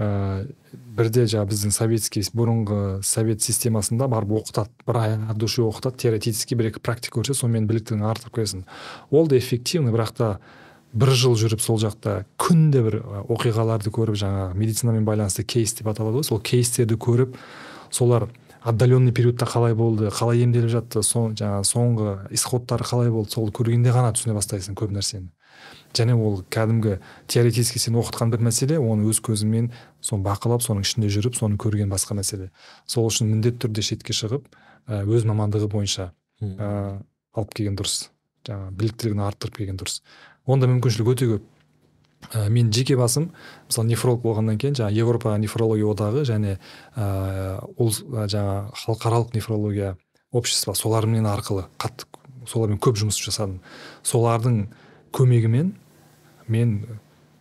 [0.00, 6.00] ә, бірде жаңағы біздің советский бұрынғы совет системасында барып оқытады бір ай от души оқытады
[6.04, 8.64] теоретически бір екі практика көрсетеді сонымен біліктілігіңді арттырып келесің.
[9.10, 10.30] Ол да эффективный бірақ та
[10.96, 12.98] бір жыл жүріп сол жақта күнде бір
[13.28, 17.36] оқиғаларды көріп жаңағы медицинамен байланысты кейс деп аталады ғой сол кейстерді көріп
[17.90, 18.30] солар
[18.66, 24.10] отдаленный периодта қалай болды қалай емделіп жатты жаңағы соңғы исходтары қалай болды сол көргенде ғана
[24.16, 25.30] түсіне бастайсың көп нәрсені.
[25.96, 26.98] Және ол кәдімгі
[27.30, 29.70] теоретически сен оқытқан бір мәселе оны өз көзіңмен
[30.04, 32.50] соны бақылап соның ішінде жүріп соны көрген басқа мәселе.
[32.90, 34.50] Сол үшін міндетті түрде шетке шығып
[34.90, 36.10] өз мамандығы бойынша
[36.42, 36.98] ә,
[37.32, 38.10] алып келген дұрыс.
[38.46, 40.02] Жаңағы біліктілігін арттырып келген дұрыс.
[40.46, 41.46] Онда мүмкіншілік өте көп.
[42.32, 43.30] Ә, мен жеке басым
[43.68, 46.58] мысалы нефролог болғаннан кейін жаңағы европа нефрология одағы және
[46.96, 49.96] ә, ол жаңа халықаралық нефрология
[50.32, 52.06] общество солармен арқылы қатты
[52.46, 53.60] солармен көп жұмыс жасадым.
[54.06, 54.66] Солардың
[55.16, 55.72] көмегімен
[56.52, 56.74] мен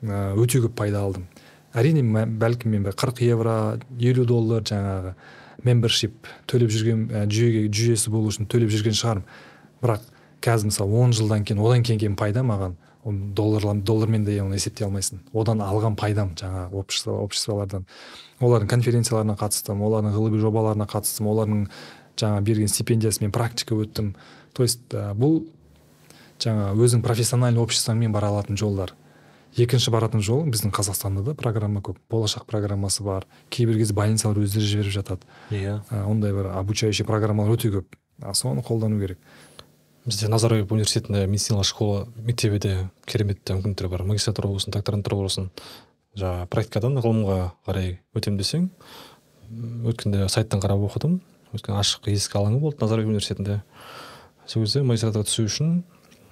[0.02, 1.28] өте көп пайда алдым.
[1.76, 2.04] Әрине
[2.40, 3.56] бәлкім мен қырық евро
[4.00, 5.14] елу доллар жаңағы
[5.66, 9.28] мембершип төлеп жүрген жүйеге жүйесі болу үшін төлеп жүрген шығармын.
[9.84, 10.08] Бірақ
[10.46, 14.58] қазір мысалы он жылдан кейін одан кейін келген пайда маған ол доллар доллармен де оны
[14.58, 15.22] есептей алмайсың.
[15.34, 17.86] Одан алған пайдам жаңағы общество обществолардан.
[18.42, 21.68] Олардың конференцияларына қатыстым олардың ғылыми жобаларына қатыстым олардың
[22.18, 24.16] жаңа берген стипендиясымен практика өттім.
[24.54, 25.46] То есть бұл
[26.42, 28.96] жаңа өзің профессиональный обществоңмен бара алатын жолдар.
[29.56, 31.96] Екінші баратын жол біздің қазақстанда да программа көп.
[32.12, 33.24] Болашақ программасы бар.
[33.50, 35.22] Кейбір кезде больницалар өздері жіберіп жатады.
[35.50, 35.80] Иә.
[35.80, 36.04] Yeah.
[36.10, 37.96] ондай бір обучающий программалар өте көп.
[38.34, 39.20] Соны қолдану керек.
[40.06, 42.74] Бізде назарбаев университетінде медициналық школа мектебі де
[43.10, 45.50] керемет мүмкіндіктер бар магистратура болсын докторантура болсын
[46.16, 48.68] жаңағы практикадан ғылымға қарай өтемін десең
[49.90, 51.18] өткенде сайттан қарап оқыдым
[51.56, 53.62] өйткені ашық есік алаңы болды назарбаев университетінде
[54.46, 55.76] сол кезде магистратураға түсу үшін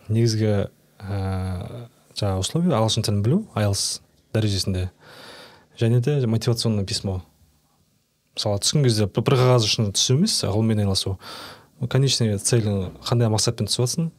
[0.07, 0.69] негізгі ііі
[1.01, 4.03] ә, жаңағы условия ағылшын тілін білу айлс
[4.37, 4.89] дәрежесінде
[5.81, 7.23] және де мотивационное письмо
[8.37, 11.17] мысалы түскен кезде бір қағаз үшін түсу емес ғылыммен айналысу
[11.89, 14.11] конечный целің қандай мақсатпен түсіп жатрсың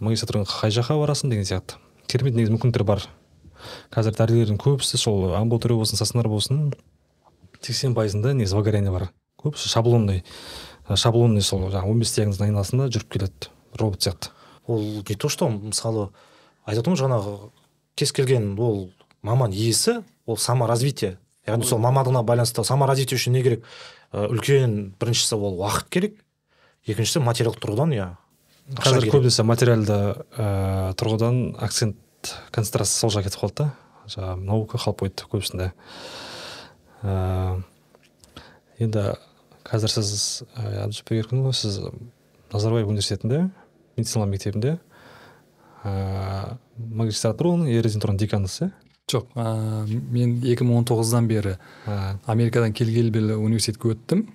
[0.00, 1.78] магистратураң қай жаққа барасың деген сияқты.
[2.06, 3.06] Керемет негізі мүмкіндіктер бар.
[3.94, 6.74] Қазір дәрігерлердің көбісі сол амбулатория болсын стационар болсын
[7.60, 9.08] сексен пайызында негізі выгорание бар.
[9.40, 10.22] Көбісі шаблонный
[10.86, 14.30] шаблонный сол жаңағы он бес диагноздың айналасында жүріп келеді робот сияқты.
[14.66, 16.10] Ол не то что мысалы
[16.66, 17.36] айтып отырмын жаңағы
[17.96, 18.90] кез келген ол
[19.22, 21.16] маман иесі ол саморазвитие.
[21.46, 23.64] Яғни сол мамандығына байланысты саморазвитие үшін не керек?
[24.12, 26.20] Үлкен біріншісі ол уақыт керек.
[26.86, 28.08] Екіншісі материалдық тұрғыдан иә.
[28.80, 29.96] Қазір көбінесе материалды
[30.38, 31.96] ә, тұрғыдан акцент
[32.54, 33.68] концентрация сол жаққа кетіп қалды да.
[34.10, 35.70] Жаңағы наука қалып қойды көбісінде.
[37.02, 37.62] Ә,
[38.82, 39.04] енді
[39.66, 41.80] қазір сіз әбдіжаппар еркінұлы сіз
[42.52, 43.48] назарбаев университетінде
[43.96, 44.78] медицина мектебінде
[45.86, 48.72] ыыы магистратураның и резидентураның деканысыз иә?
[49.06, 51.54] Жоқ ә, мен 2019-дан бері
[51.86, 52.18] ә.
[52.26, 54.26] америкадан келгелі университетке өттім.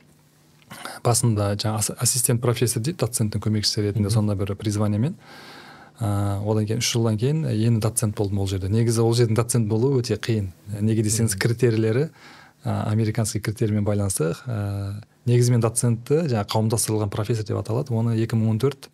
[1.04, 5.16] Басында жаңа ассистент профессор дейді доценттің көмекшісі ретінде сондай бір призваниемен
[6.02, 8.70] ыыы одан кейін үш жылдан кейін енді доцент болдым ол жерде.
[8.74, 10.50] Негізі ол жердің доцент болу өте қиын.
[10.82, 12.08] Неге десеңіз критерийлері
[12.66, 17.94] ә, американский критериймен байланысты ә, негізі доцентті жаңағы қауымдастырылған профессор деп аталады.
[17.94, 18.90] Оны 2014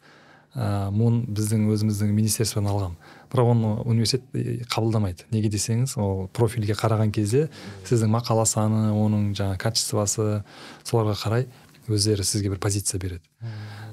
[0.56, 2.98] ә, мун біздің өзіміздің министерстводан алғам.
[3.32, 4.28] Бірақ оны университет
[4.72, 5.28] қабылдамайды.
[5.32, 7.48] Неге десеңіз ол профильге қараған кезде
[7.88, 10.44] сіздің мақала саны оның жаңа качествосы
[10.84, 11.48] соларға қарай
[11.92, 13.24] өздері сізге бір позиция береді.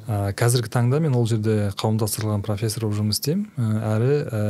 [0.05, 3.47] Ә, қазіргі таңда мен ол жерде қауымдастырылған профессор болып жұмыс істеймін.
[3.57, 4.41] Әрі ә,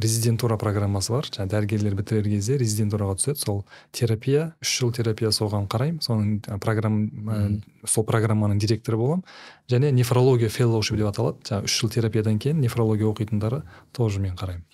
[0.00, 1.28] резидентура программасы бар.
[1.28, 3.42] Жаңағы дәрігерлер бітірер кезде резидентураға түседі.
[3.42, 3.60] Сол
[3.92, 6.00] терапия үш жыл терапия соған қараймын.
[6.00, 9.26] Соның программа сол программаның директоры боламын.
[9.68, 11.44] Және нефрология феллоушип деп аталады.
[11.44, 14.64] Жаңағы үш жыл терапиядан кейін нефрология оқитындары тоже мен қараймын.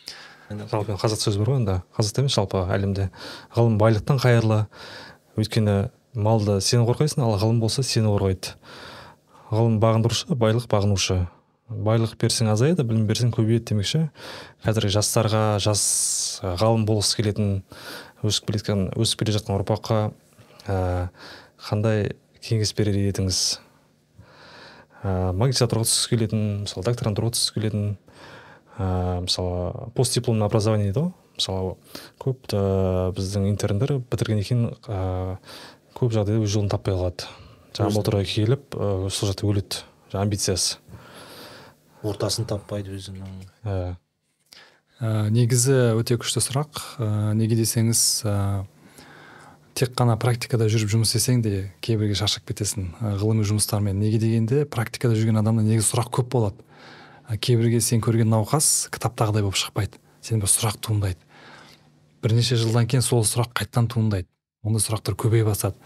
[0.48, 3.10] Жалпы қазақта сөз бар ғой енді қазақта емес жалпы әлемде.
[3.56, 4.66] Ғылым байлықтан қайырлы.
[5.38, 8.54] Өйткені малды сен қорғайсың ал ғылым болса сені қорғайды.
[9.52, 11.22] Ғылым бағындырушы байлық бағынушы.
[11.68, 14.00] Байлық берсең азаяды білім берсең көбейеді демекші.
[14.64, 15.82] Қазіргі жастарға жас
[16.42, 17.50] ғалым болғысы келетін
[18.24, 19.98] өсіп келе жатқан өсіп келе жатқан ұрпаққа
[20.66, 20.78] ә,
[21.68, 22.14] қандай
[22.44, 23.40] кеңес берер едіңіз?
[25.04, 27.88] Ә, магистратураға түскісі келетін мысалы докторантураға түскісі келетін
[28.78, 31.12] ә, мысалы постдипломный образование дейді ғой.
[31.38, 31.76] Мысалы
[32.18, 35.46] көп ә, біздің интерндер бітіргеннен кейін ә,
[35.98, 37.26] көп жағдайда өз жолын таппай қалады.
[37.74, 39.80] Жаңағы амбулаторияға келіп ә, сол жақта өледі.
[40.12, 40.78] Жаңағы амбициясы.
[42.06, 43.32] Ортасын таппайды өзінің.
[43.66, 43.96] Ә.
[45.02, 46.78] ә, негізі өте күшті сұрақ.
[47.02, 48.36] Ә, неге десеңіз ә,
[49.74, 52.92] тек қана практикада жүріп жұмыс істесең де кейбірге шаршап кетесің.
[53.02, 53.98] Ә, ғылыми жұмыстармен.
[53.98, 56.62] Неге дегенде практикада жүрген адамда негізі сұрақ көп болады.
[57.26, 59.98] Ә, кейбірге сен көрген науқас кітаптағыдай болып шықпайды.
[60.22, 61.18] Сен бір сұрақ туындайды.
[62.22, 64.30] Бірнеше жылдан кейін сол сұрақ қайтадан туындайды.
[64.68, 65.76] Ондай сұрақтар көбейе бастады.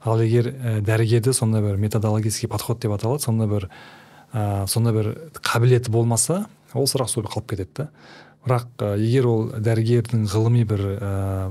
[0.00, 3.68] Ал егер ә, дәрігерде сондай бір методологический подход деп аталады сондай бір
[4.32, 5.12] ә, сондай бір
[5.44, 7.88] қабілеті болмаса ол сұрақ сол қалып кетеді да.
[8.46, 11.10] Бірақ ә, егер ол дәрігердің ғылыми бір ә,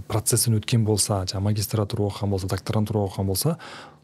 [0.10, 3.58] процестен өткен болса жаңағы магистратура оқыған болса докторантура оқыған болса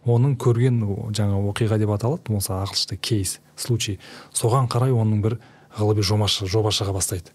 [0.06, 0.84] оның көрген
[1.18, 3.98] жаңа оқиға деп аталады болса ағылшынша кейс случай.
[4.34, 5.40] Соған қарай оның бір
[5.80, 7.34] ғылыми жоба шыға бастайды.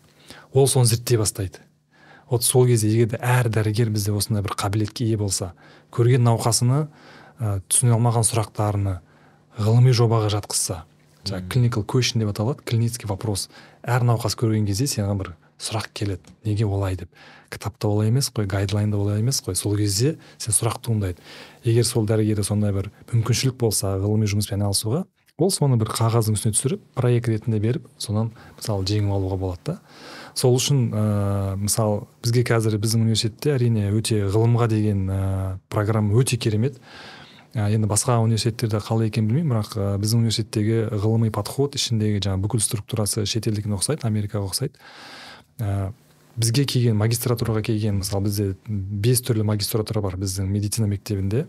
[0.52, 1.58] Ол соны зерттей бастайды.
[2.30, 5.52] Вот сол кезде егер әр дәрігер бізде осындай бір қабілетке ие болса
[5.92, 6.86] көрген науқасыны
[7.40, 9.00] ә, түсіне алмаған сұрақтарыны
[9.58, 10.84] ғылыми жобаға жатқызса
[11.26, 13.48] жаңағы clinical question деп аталады клиницкий вопрос.
[13.82, 16.32] Әр науқас көрген кезде саған бір сұрақ келеді.
[16.44, 17.10] Неге олай деп.
[17.50, 19.54] Кітапта олай емес қой гайдлайнда олай емес қой.
[19.54, 21.20] Сол кезде сен сұрақ туындайды.
[21.64, 25.04] Егер сол дәрігерде сондай бір мүмкіншілік болса ғылыми жұмыспен айналысуға
[25.40, 29.76] ол соны бір қағаздың үстіне түсіріп проект ретінде беріп содан мысалы жеңіп алуға болады да.
[30.34, 31.04] Сол үшін ә,
[31.60, 35.22] мысалы бізге қазір біздің университетте әрине өте ғылымға деген ә,
[35.68, 36.80] программа өте керемет.
[37.54, 42.44] Ә, енді басқа университеттерде қалай екенін білмеймін бірақ ә, біздің университеттегі ғылыми подход ішіндегі жаңағы
[42.44, 44.78] бүкіл структурасы шетелдікіне ұқсайды америкаға ұқсайды.
[45.58, 45.90] Ә,
[46.40, 51.46] бізге келген магистратураға келген мысалы бізде бес түрлі магистратура бар біздің медицина мектебінде.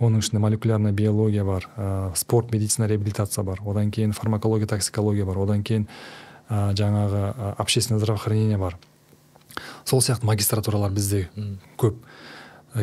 [0.00, 3.60] Оның ішінде молекулярная биология бар ә, спорт медицина реабилитация бар.
[3.66, 5.38] Одан кейін фармакология токсикология бар.
[5.44, 5.86] Одан кейін
[6.48, 8.78] ә, жаңағы ә, общественное здравоохранение бар.
[9.84, 11.28] Сол сияқты магистратуралар бізде
[11.78, 12.00] көп.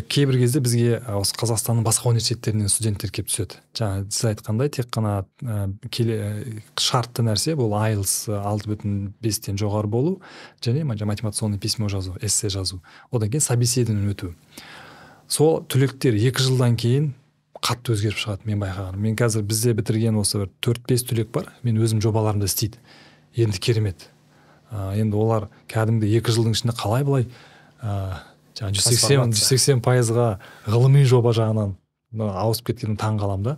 [0.07, 3.57] Кейбір кезде бізге осы қазақстанның басқа университеттерінен студенттер келіп түседі.
[3.75, 9.91] Жаңа сіз айтқандай тек қана ә, келе шартты нәрсе бұл айлс алты бүтін бестен жоғары
[9.91, 10.21] болу
[10.63, 12.79] және мотивационный письмо жазу эссе жазу.
[13.11, 14.31] Одан кейін собеседование өту.
[15.27, 17.11] Сол түлектер екі жылдан кейін
[17.59, 19.03] қатты өзгеріп шығады мен байқағаным.
[19.03, 21.51] Мен қазір бізде бітірген осы бір төрт бес түлек бар.
[21.63, 22.79] Мен өзім жобаларымды істейді.
[23.35, 24.09] Енді керемет.
[24.71, 27.27] Ә, енді олар кәдімгі екі жылдың ішінде қалай былай
[27.81, 28.21] ә,
[28.57, 30.27] жаңағы жүз сексен жүз сексен пайызға
[30.67, 31.75] ғылыми жоба жағынан
[32.17, 33.57] ауысып кеткеніне таң қаламын да.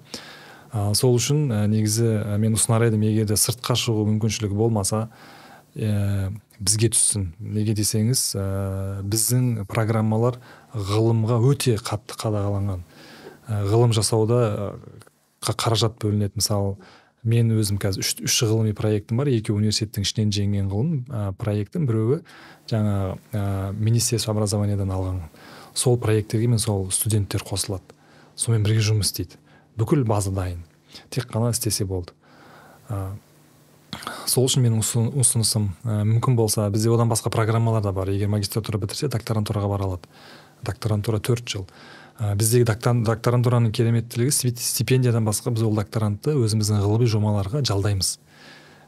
[0.73, 5.07] Ә, сол үшін ә, негізі ә, мен ұсынар едім егер де сыртқа шығу мүмкіншілігі болмаса
[5.77, 7.29] ә, бізге түссін.
[7.37, 8.47] Неге десеңіз ә,
[9.05, 10.39] біздің программалар
[10.73, 12.83] ғылымға өте қатты қадағаланған.
[13.69, 14.73] Ғылым жасауда
[15.43, 16.39] қаражат бөлінеді.
[16.39, 16.77] Мысалы
[17.23, 19.31] мен өзім қазір үш, үш ғылыми проектім бар.
[19.31, 21.87] Екеуі университеттің ішінен жеңген ғылым ә, проектім.
[21.87, 22.21] Біреуі
[22.69, 23.43] жаңа ә,
[23.77, 25.21] министерство образованиядан алған.
[25.73, 27.95] Сол проекттерге мен сол студенттер қосылады.
[28.35, 29.39] Сонымен бірге жұмыс істейді.
[29.79, 30.65] Бүкіл база дайын.
[31.09, 32.13] Тек қана істесе болды.
[32.89, 33.15] Ә,
[34.27, 34.83] сол үшін менің
[35.23, 38.11] ұсынысым ә, мүмкін болса бізде одан басқа программалар да бар.
[38.11, 40.11] Егер магистратура бітірсе докторантураға бара алады.
[40.63, 41.67] Докторантура төрт жыл.
[42.19, 48.17] Ә, біздегі докторантураның кереметтілігі стипендиядан басқа біз ол докторантты өзіміздің ғылыми жобаларға жалдаймыз.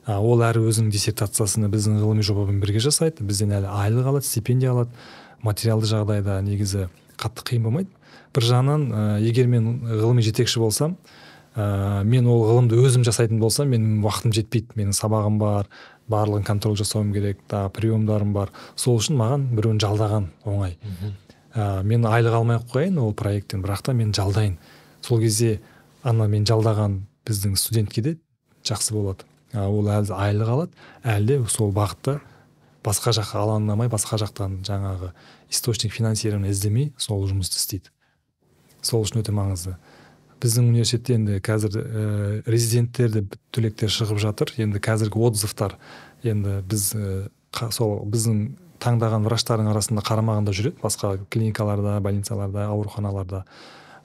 [0.06, 4.94] Ол әрі өзінің диссертациясыны біздің ғылыми жобамен бірге жасайды бізден әлі айлық алады стипендия алады.
[5.42, 7.90] Материалды жағдайда негізі қатты қиын болмайды.
[8.36, 10.98] Бір жағынан ә, егер мен ғылыми жетекші болсам
[11.56, 14.78] ә, мен ол ғылымды өзім жасайтын болсам менің уақытым жетпейді.
[14.78, 15.70] Менің сабағым бар
[16.12, 18.54] барлығын контроль жасауым керек тағы приемдарым бар.
[18.76, 20.78] Сол үшін маған біреуін жалдаған оңай.
[21.56, 24.58] Ә, мен айлық алмай ақ қояйын ол проекттен бірақ та мен жалдайын.
[25.02, 25.62] Сол кезде
[26.04, 28.18] ана мен жалдаған біздің студентке де
[28.68, 29.26] жақсы болады.
[29.56, 30.72] Ол әлі айлық алады.
[31.04, 32.20] Әлі де сол бағытта
[32.86, 35.12] басқа жаққа алаңдамай басқа жақтан жаңағы
[35.50, 37.94] источник финансирования іздемей сол жұмысты істейді.
[38.82, 39.78] Сол үшін өте маңызды.
[40.44, 43.24] Біздің университетте енді қазір ә, резиденттерді
[43.56, 44.52] түлектер шығып жатыр.
[44.62, 45.78] Енді қазіргі отзывтар
[46.22, 48.44] енді біз ә, сол біздің
[48.86, 50.80] таңдаған врачтардың арасында қарамағында жүреді.
[50.84, 53.44] Басқа клиникаларда больницаларда ауруханаларда.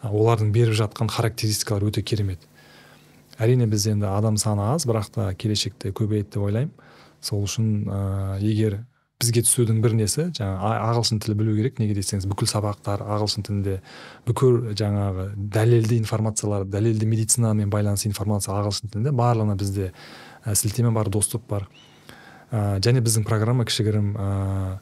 [0.09, 2.47] Олардың беріп жатқан характеристикалары өте керемет.
[3.41, 6.73] Әрине біз енді адам саны аз бірақ та келешекте көбейеді деп ойлаймын.
[7.21, 8.79] Сол үшін ә, егер
[9.21, 11.77] бізге түсудің бір несі жаңа ағылшын тілі білу керек.
[11.81, 13.79] Неге десеңіз бүкіл сабақтар ағылшын тілінде
[14.29, 19.13] бүкіл жаңағы дәлелді информациялар дәлелді медицинамен байланысты информация ағылшын тілінде.
[19.13, 19.93] Барлығына бізде
[20.45, 21.69] ә, сілтеме бар доступ бар.
[22.51, 24.79] Ә, және біздің программа кішігірім ә,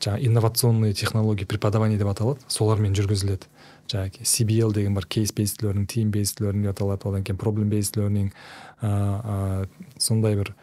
[0.00, 2.40] жаңағы инновационные технологии преподавания деп аталады.
[2.48, 3.48] Солармен жүргізіледі.
[3.88, 7.08] Жаңағы CBL деген бар кейс based team based learning деп аталады.
[7.08, 10.54] Одан кейін problem based ә, сондай бір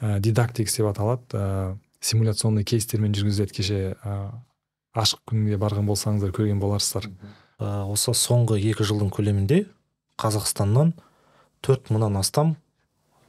[0.00, 1.22] ә, дидактикс деп аталады.
[1.32, 3.52] Ә, симуляционный кейстермен жүргізіледі.
[3.52, 4.32] Кеше ә,
[4.96, 7.10] ашық күнге барған болсаңыздар көрген боларсыздар.
[7.60, 9.66] Ә, осы соңғы екі жылдың көлемінде
[10.18, 10.94] қазақстаннан
[11.62, 12.56] төрт мыңнан астам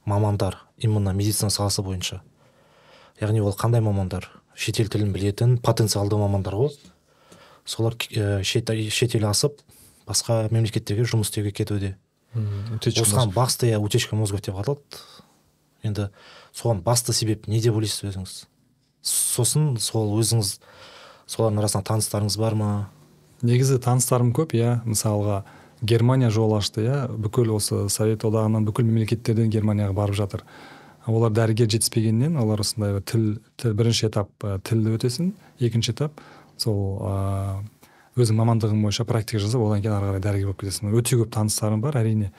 [0.06, 2.22] мамандар именно медицина саласы бойынша
[3.22, 4.28] яғни ол қандай мамандар?
[4.56, 6.76] Шетел тілін білетін потенциалды мамандар ғой
[7.66, 9.60] солар ә, шет, асып
[10.08, 11.96] басқа мемлекеттерге жұмыс істеуге кетуде.
[12.34, 14.82] Осыған басты иә утечка мозгов деп аталады.
[15.84, 16.10] Енді
[16.56, 18.36] соған басты себеп не деп ойлайсыз өзіңіз?
[19.04, 20.58] Сосын сол өзіңіз
[21.28, 22.70] солардың арасында таныстарыңыз бар ма?
[23.42, 24.80] Негізі таныстарым көп иә.
[24.86, 25.44] Мысалға
[25.82, 27.00] германия жол ашты иә.
[27.10, 30.46] Бүкіл осы совет одағынан бүкіл мемлекеттерден германияға барып жатыр.
[31.08, 34.30] Олар дәрігер жетіспегеннен олар осындай тіл, тіл бірінші этап
[34.68, 36.22] тілді өтесін екінші этап
[36.62, 37.62] сол ыыы
[38.20, 40.92] өзің мамандығың бойынша практика жасап одан кейін ары қарай дәрігер болып кетесің.
[40.92, 42.32] Өте көп таныстарым бар әрине.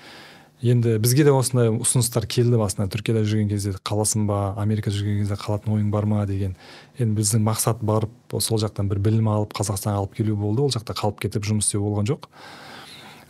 [0.62, 2.90] Енді бізге де осындай ұсыныстар келді басында.
[2.92, 6.54] Түркияда жүрген кезде қаласың ба америкада жүрген кезде қалатын ойың бар ма деген.
[7.00, 10.62] Енді біздің мақсат барып сол жақтан бір білім алып қазақстанға алып келу болды.
[10.62, 12.28] Ол жақта қалып кетіп жұмыс істеу болған жоқ.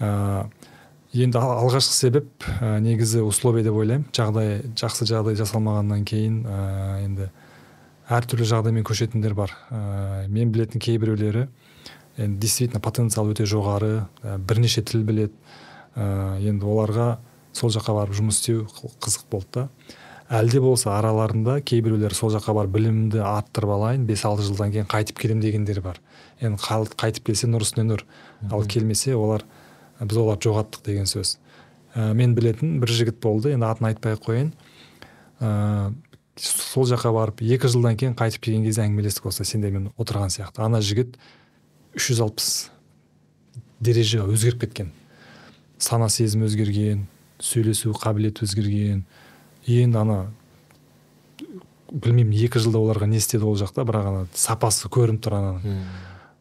[0.03, 0.45] Ыыы
[1.13, 4.07] енді алғашқы себеп ә, негізі условия деп ойлаймын.
[4.17, 6.61] Жағдай жақсы жағдай жасалмағаннан кейін ә,
[7.05, 7.29] енді
[8.09, 9.53] әртүрлі жағдаймен көшетіндер бар.
[9.69, 11.49] Ә, мен білетін кейбіреулері
[12.17, 15.37] енді действительно потенциал өте жоғары ә, бірнеше тіл білет
[15.97, 17.19] ә, енді оларға
[17.53, 18.65] сол жаққа барып жұмыс істеу
[19.05, 19.69] қызық болды да.
[20.33, 25.19] Әлде болса араларында кейбіреулер сол жаққа барып білімімді арттырып алайын бес алты жылдан кейін қайтып
[25.21, 26.01] келем дегендер бар.
[26.41, 28.07] Енді қайтып келсе нұр үстіне нұр.
[28.49, 29.45] Ал келмесе олар
[30.09, 31.37] біз оларды жоғалттық деген сөз.
[31.95, 34.53] Ә, мен білетін бір жігіт болды енді атын айтпай ақ қояйын.
[35.41, 35.93] Ә,
[36.41, 40.65] сол жаққа барып екі жылдан кейін қайтып келген кезде әңгімелестік осы сендермен отырған сияқты.
[40.65, 41.19] Ана жігіт
[41.95, 42.71] 360
[43.81, 44.93] дереже өзгеріп кеткен.
[45.79, 47.07] Сана сезім өзгерген
[47.43, 49.03] сөйлесу қабілеті өзгерген.
[49.67, 50.19] Енді ана
[51.93, 55.83] білмеймін екі жылда оларға не істеді ол жақта бірақ ана сапасы көрініп тұр ананың.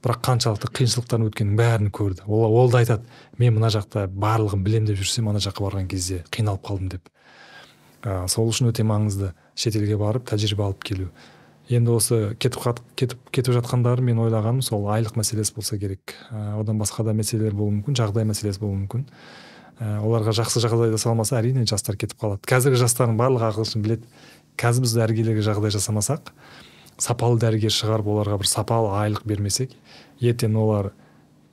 [0.02, 2.26] Бірақ қаншалықты қиыншылықтан өткенін бәрін көрді.
[2.26, 3.06] Ол, ол да айтады
[3.38, 7.12] мен мына жақта барлығын білем деп жүрсем ана жаққа барған кезде қиналып қалдым деп.
[8.02, 11.12] Ә, сол үшін өте маңызды шетелге барып тәжірибе алып келу.
[11.70, 16.16] Енді осы кетіп кетіп кетіп жатқандары мен ойлағаным сол айлық мәселесі болса керек.
[16.32, 19.06] Ә, одан басқа да мәселелер болуы мүмкін жағдай мәселесі болуы мүмкін.
[19.78, 22.41] Ә, оларға жақсы жағдай жасалмаса әрине жастар кетіп қалады.
[22.49, 24.10] Қазіргі жастардың барлығы ағылшын біледі.
[24.60, 26.34] Қазір біз дәрігерлерге жағдай жасамасақ
[27.02, 29.74] сапалы дәрігер шығарып оларға бір сапалы айлық бермесек
[30.22, 30.92] ертең олар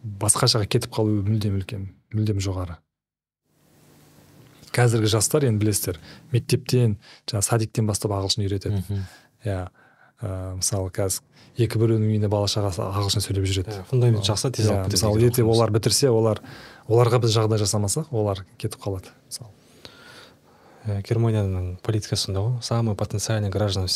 [0.03, 2.79] басқа жаққа кетіп қалуы мүлдем үлкен мүлдем жоғары.
[4.75, 5.99] Қазіргі жастар енді білесіздер
[6.33, 8.83] мектептен жаңағы садиктен бастап ағылшын үйретеді.
[9.45, 9.61] Иә
[10.23, 11.25] ә, мысалы қазір
[11.59, 13.83] екі біреудің үйінде бала шағасы ағылшын сөйлеп жүреді.
[13.91, 16.43] Фундамент жақсы тез алып мысалы ертең олар бітірсе олар
[16.87, 19.51] оларға біз жағдай жасамасақ олар кетіп қалады мысалы.
[21.09, 22.63] Германияның политикасында ғой.
[22.63, 23.89] Самый потенциальный граждан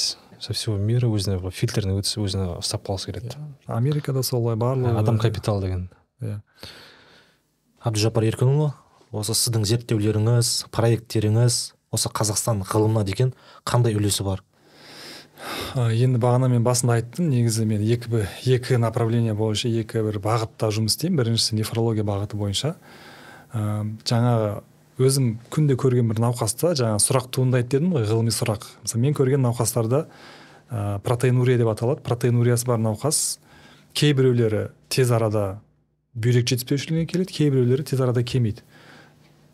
[0.43, 3.36] со всего мира өзіне фильтрден өтіп өзіне ұстап қалғысы келеді
[3.70, 5.86] америкада солай барлығы адам капитал деген.
[6.22, 6.40] Иә.
[7.86, 8.72] Әбдіжаппар еркінұлы
[9.14, 11.61] осы сіздің зерттеулеріңіз проекттеріңіз
[11.95, 13.34] осы қазақстан ғылымына деген
[13.68, 14.43] қандай үлесі бар?
[15.74, 20.95] Енді бағана мен басында айттым негізі мен екі, екі направление бойынша екі бір бағытта жұмыс
[20.97, 21.18] істеймін.
[21.22, 22.76] Біріншісі нефрология бағыты бойынша.
[23.53, 23.62] Ә,
[24.07, 24.53] жаңағы
[25.01, 28.66] өзім күнде көрген бір науқаста жаңа сұрақ туындайды дедім ғой ғылыми сұрақ.
[28.84, 30.05] Мысалы мен көрген науқастарда
[30.68, 32.03] ә, протеинурия деп аталады.
[32.05, 33.38] Протеинуриясы бар науқас
[33.97, 35.61] кейбіреулері тез арада
[36.12, 38.64] бүйрек жетіспеушілігіне келеді кейбіреулері тез арада кемиді.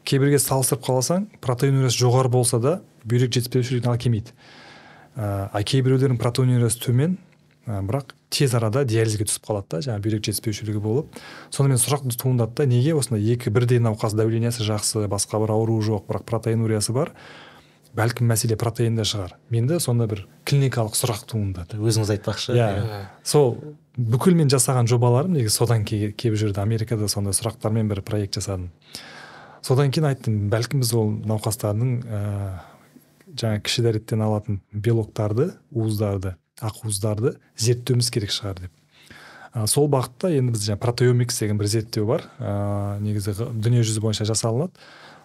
[0.09, 4.35] Кейбірге салыстырып қаласаң протеинуриясы жоғары болса да бүйрек жетіспеушілігіне келмейді
[5.19, 7.19] ә, а кейбіреулердің протеинуриясы төмен
[7.67, 11.19] ә, бірақ тез арада диализге түсіп қалады да жаңағы бүйрек жетіспеушілігі болып.
[11.55, 16.07] Сонымен сұрақ туындады да неге осындай екі бірдей науқас давлениесі жақсы басқа бір ауруы жоқ
[16.11, 17.15] бірақ протеинуриясы бар?
[17.97, 19.35] Бәлкім мәселе протеинде шығар.
[19.51, 21.81] Менде сонда бір клиникалық сұрақ туындады.
[21.81, 22.53] Өзіңіз айтпақшы.
[22.53, 22.67] Иә.
[22.69, 23.07] Yeah.
[23.25, 23.57] сол
[23.97, 26.61] бүкіл мен жасаған жобаларым негізі содан келіп жүрді?
[26.61, 28.69] Америкада сондай сұрақтармен бір проект жасадым.
[29.65, 32.21] Содан кейін айттым бәлкім біз ол науқастардың ә,
[33.41, 38.73] жаңа кіші дәреттен алатын белоктарды уыздарды ақуыздарды зерттеуіміз керек шығар деп.
[39.67, 42.27] Сол бағытта енді біз жаңағы протеомикс деген бір зерттеу бар.
[42.39, 44.77] Ә, негізі дүние жүзі бойынша жасалынады.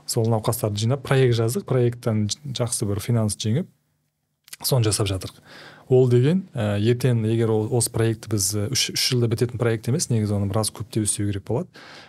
[0.09, 2.25] Сол науқастарды жинап проект жаздық проекттен
[2.55, 3.69] жақсы бір финанс жеңіп
[4.63, 5.41] соны жасап жатырмық
[5.91, 10.09] ол деген ә, ертең егер ол, осы проектті біз үш, үш жылда бітетін проект емес
[10.11, 11.67] негізі оны біраз көптеп істеу керек болады.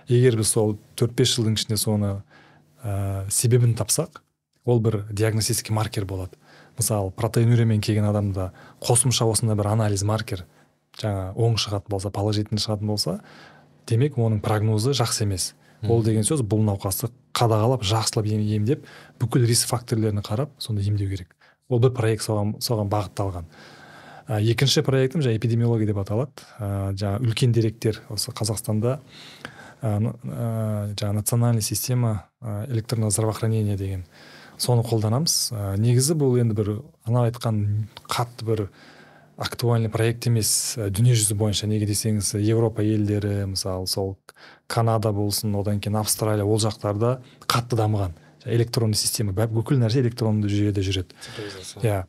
[0.09, 2.13] Егер біз сол төрт бес жылдың ішінде соны
[2.83, 4.23] ә, себебін тапсақ
[4.65, 6.39] ол бір диагностический маркер болады.
[6.79, 8.53] Мысалы протеинуриямен келген адамда
[8.83, 10.45] қосымша осындай бір анализ маркер
[11.01, 13.19] жаңа оң шығатын болса положительный шығатын болса
[13.89, 15.53] демек оның прогнозы жақсы емес.
[15.85, 18.87] Ол деген сөз бұл науқасты қадағалап жақсылап емдеп
[19.21, 21.35] бүкіл риск факторлерін қарап сонда емдеу керек.
[21.69, 23.49] Ол бір проект соған, соған бағытталған.
[24.29, 26.47] Ә, екінші проектім жаңа эпидемиология деп аталады.
[26.57, 28.99] Ә, жаңа үлкен деректер осы қазақстанда.
[29.83, 29.93] Ә,
[30.97, 34.07] жаңа национальная система ә, электронного здравоохранения деген.
[34.61, 35.37] Соны қолданамыз.
[35.53, 36.71] Ә, негізі бұл енді бір
[37.07, 38.63] ана айтқан қатты бір
[39.37, 44.15] актуальный проект емес ә, дүниежүзі бойынша неге десеңіз еуропа елдері мысалы сол
[44.67, 48.15] канада болсын одан кейін австралия ол жақтарда қатты дамыған.
[48.45, 51.17] Электронный система бүкіл нәрсе электронды жүйеде жүреді.
[51.83, 52.05] Иә.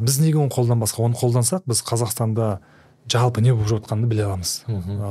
[0.00, 1.04] Біз неге оны қолданбасқа?
[1.04, 2.58] Оны қолдансақ біз қазақстанда
[3.10, 4.64] жалпы не болып жатқанын біле аламыз.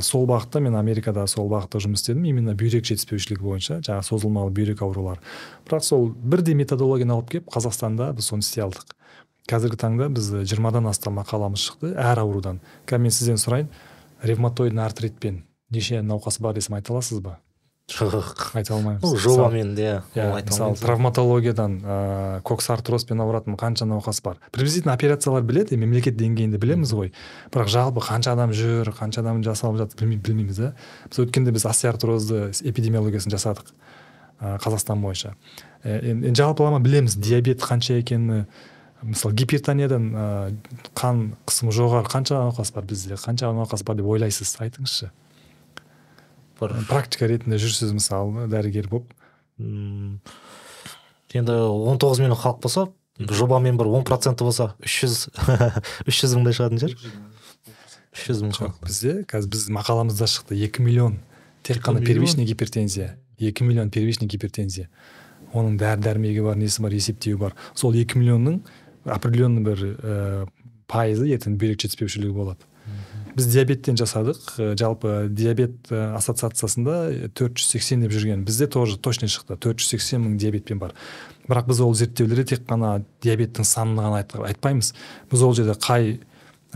[0.03, 2.25] Сол бағытта мен америкада сол бағытта жұмыс істедім.
[2.27, 5.23] Именно бүйрек жетіспеушілігі бойынша жаңағы созылмалы бүйрек аурулары
[5.67, 8.95] бірақ сол бірдей методологияны алып келіп қазақстанда біз соны істей алдық.
[9.47, 12.61] Қазіргі таңда біз жиырмадан астам мақаламыз шықты әр аурудан.
[12.89, 13.71] Қазір мен сізден сұрайын
[14.23, 17.39] ревматоидный артритпен неше науқас бар десем айта аласыз ба?
[17.85, 24.39] Айта алмаймыз ол жобамен иә мысалы травматологиядан ыыы коксартрозбен ауыратын қанша науқас бар?
[24.51, 27.11] Приблизительно операциялар біледі мемлекет деңгейінде білеміз ғой.
[27.53, 30.73] Бірақ жалпы қанша адам жүр қанша адам жасалып жатыр білмейміз да?
[31.11, 33.69] Біз өткенде біз остеоартрозды эпидемиологиясын жасадық
[34.41, 35.35] қазақстан бойынша.
[35.83, 38.47] Енді жалпылама білеміз диабет қанша екенін
[39.03, 40.57] мысалы гипертониядан
[40.97, 43.13] қан қысымы жоғары қанша науқас бар бізде?
[43.13, 44.57] Қанша науқас бар деп ойлайсыз?
[44.57, 45.11] Айтыңызшы.
[46.59, 49.11] Бір практика ретінде жүрсіз мысалы дәрігер болып
[51.35, 52.87] енді он тоғыз миллион халық болса
[53.19, 55.17] жобамен бір он проценті болса үш жүз
[56.09, 56.95] үш жүз мыңдай шығатын шығар
[58.15, 61.19] үш жүз мың жоқ бізде қазір біз мақаламызда шықты екі миллион
[61.63, 64.89] тек қана первичный гипертензия екі миллион первичный гипертензия
[65.55, 68.61] оның дәрі дәрмегі бар несі бар есептеуі бар сол екі миллионның
[69.05, 70.47] определенный бір ә,
[70.91, 72.67] пайызы ертең бүйрек жетіспеушілігі болады
[73.35, 74.39] біз диабеттен жасадық.
[74.57, 79.59] Ә, жалпы диабет ә, ассоциациясында төрт жүз сексен деп жүрген бізде тоже точно шықты.
[79.59, 80.95] Төрт жүз сексен мың диабетпен бар.
[81.49, 84.93] Бірақ біз ол зерттеулерде тек қана диабеттің санын ғана айтпаймыз.
[85.31, 86.17] Біз ол жерде қай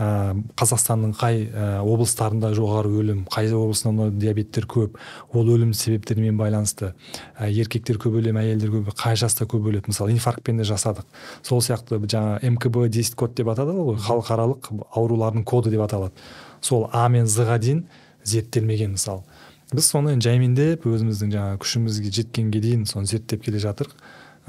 [0.00, 4.96] ә, қазақстанның қай ә, облыстарында жоғары өлім қай облысында диабеттер көп
[5.36, 6.94] ол өлім себептерімен байланысты.
[7.36, 11.04] Ә, еркектер көп өледі әйелдер көп қай жаста көп өледі мысалы инфарктпен де жасадық.
[11.42, 16.16] Сол сияқты жаңа мкб 10 код деп атады ғой халықаралық аурулардың коды деп аталады.
[16.60, 17.84] Сол а мен з ға дейін
[18.24, 19.22] зерттелмеген мысалы.
[19.70, 23.94] Біз соны жаймендеп өзіміздің жаңағы күшімізге жеткенге дейін соны зерттеп келе жатырмық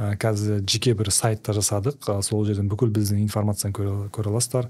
[0.01, 2.09] ә, қазір жеке бір сайтта жасадық.
[2.25, 4.69] Сол жерден бүкіл біздің информацияны көре, көре аласыздар.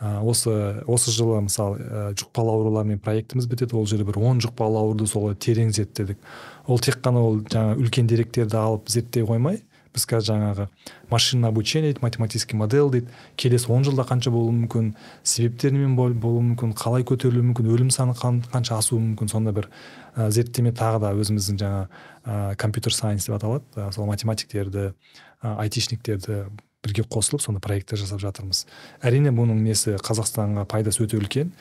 [0.00, 5.06] Осы осы жылы мысалы ә, жұқпалы аурулармен проектіміз бітеді ол жерде бір он жұқпалы ауруды
[5.08, 6.18] солай терең зерттедік.
[6.66, 9.62] Ол тек қана ол жаңа үлкен деректерді алып зерттей қоймай
[9.96, 10.66] біз қазір жаңағы
[11.08, 14.92] машинное обучение дейді математический модель дейді келесі он жылда қанша болуы мүмкін
[15.24, 19.70] себептерімен болуы мүмкін қалай көтерілуі мүмкін өлім саны қанша асуы мүмкін сондай бір
[20.14, 21.88] ә, зерттеме тағы да өзіміздің жаңа
[22.26, 23.64] ә, компьютер сайенс деп аталады.
[23.76, 24.92] Ә, сол математиктерді
[25.40, 26.46] айтишниктерді
[26.86, 28.64] бірге қосылып сондай проекттер жасап жатырмыз.
[29.02, 31.52] Әрине бұның несі қазақстанға пайдасы өте үлкен.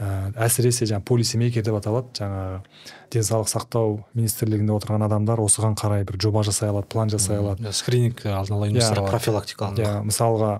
[0.00, 2.08] Ә, әсіресе жаңағы полисемейкер деп аталады.
[2.16, 2.60] Жаңағы
[3.12, 7.68] денсаулық сақтау министрлігінде отырған адамдар осыған қарай бір жоба жасай алады план жасай алады.
[7.76, 10.54] Скрининг алдын ала ұйымдастыра профилактикалық иә мысалға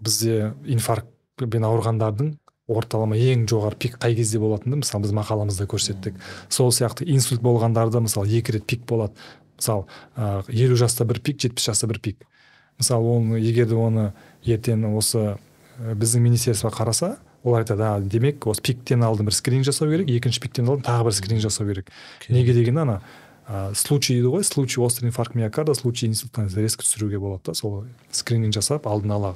[0.00, 2.32] бізде инфарктпен ауырғандардың
[2.66, 6.16] орталама ең жоғары пик қай кезде болатынын мысалы біз мақаламызда көрсеттік.
[6.48, 9.14] Сол сияқты инсульт болғандарда мысалы екі рет пик болады.
[9.60, 9.86] Мысалы
[10.48, 12.26] елу жаста бір пик жетпіс жаста бір пик.
[12.78, 14.10] Мысалы оны егер де оны
[14.44, 15.36] ертең осы
[15.78, 20.42] біздің министерство қараса олар айтады а демек осы пиктен алдын бір скрининг жасау керек екінші
[20.42, 21.92] пиктен алдын тағы бір скрининг жасау керек
[22.28, 23.00] неге дегенде ана
[23.46, 27.84] ә, случай дейді ғой случай острый инфаркт миокарда случай инсульта резко түсіруге болады да сол
[28.10, 29.34] скрининг жасап алдын ала.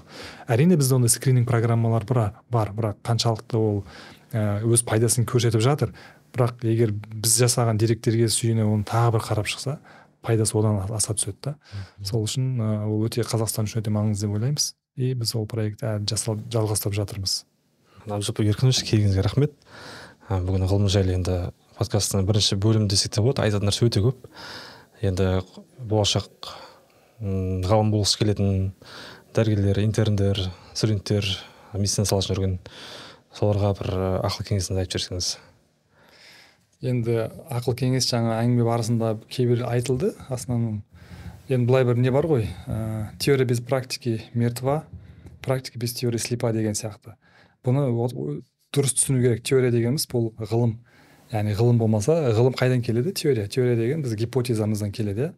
[0.49, 3.85] Әрине бізде ондай скрининг программалар бар бірақ қаншалықты ол
[4.33, 5.95] ә, өз пайдасын көрсетіп жатыр.
[6.35, 9.79] Бірақ егер біз жасаған деректерге сүйене оны тағы бір қарап шықса
[10.25, 11.55] пайдасы одан аса түседі да.
[12.05, 14.75] Сол үшін ол өте қазақстан үшін өте маңызды деп ойлаймыз.
[14.97, 17.45] И біз ол проектті әлі жалғастырып жатырмыз.
[18.09, 19.55] Абжаппар еркінович келгеніңізге рахмет.
[20.29, 21.39] Бүгін ғылым жайлы енді
[21.79, 24.29] подкасттың бірінші бөлімі десек те болады айтатын нәрсе өте көп.
[25.01, 25.41] Енді
[25.81, 26.51] болашақ
[27.21, 28.73] ғалым болғысы келетін
[29.37, 30.41] дәрігерлер интерндер
[30.75, 31.27] студенттер
[31.73, 32.57] медицина саласында жүрген
[33.37, 33.93] соларға бір
[34.27, 35.35] ақыл кеңесіңізді айтып жіберсеңіз
[36.81, 37.17] енді
[37.53, 40.15] ақыл кеңес жаңа әңгіме барысында кейбір айтылды.
[40.29, 40.83] Основном
[41.49, 44.85] енді былай бір не бар ғой ә, теория без практики мертва
[45.43, 47.17] практика без теории слепа деген сияқты.
[47.65, 47.91] Бұны
[48.73, 49.43] дұрыс түсіну керек.
[49.43, 50.79] Теория дегеніміз бұл ғылым.
[51.31, 53.13] Яғни ғылым болмаса ғылым қайдан келеді?
[53.13, 53.49] Теория.
[53.49, 55.33] Теория деген біз гипотезамыздан келеді иә.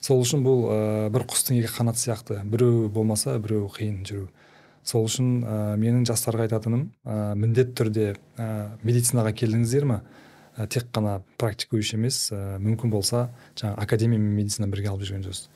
[0.00, 0.78] Сол үшін бұл ә,
[1.10, 2.40] бір құстың екі қанаты сияқты.
[2.44, 4.28] Біреу болмаса біреу қиын жүру.
[4.86, 8.06] Сол үшін ә, менің жастарға айтатыным ә, міндетті түрде
[8.38, 8.48] ә,
[8.86, 10.02] медицинаға келдіңіздер ма
[10.70, 15.46] тек қана практикующий емес ә, мүмкін болса жаңағы академия мен медицинаны бірге алып жүрген дұрыс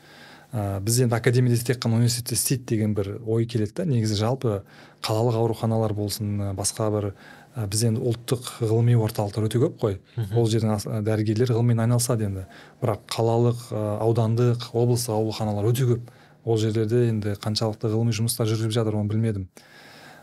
[0.52, 3.84] ә, біз енді академияда тек қана университетте істейді деген бір ой келеді да.
[3.88, 4.62] Негізі жалпы
[5.04, 7.06] қалалық ауруханалар болсын басқа бір
[7.54, 9.98] ә, біз енді ұлттық ғылыми орталықтар өте көп қой.
[10.34, 12.46] Ол жердің дәрігерлер ғылыммен айналысады енді.
[12.82, 16.10] Бірақ қалалық ә, аудандық облыстық ауруханалар өте көп.
[16.44, 19.48] Ол жерлерде енді қаншалықты ғылыми жұмыстар жүргізіліп жатыр оны білмедім.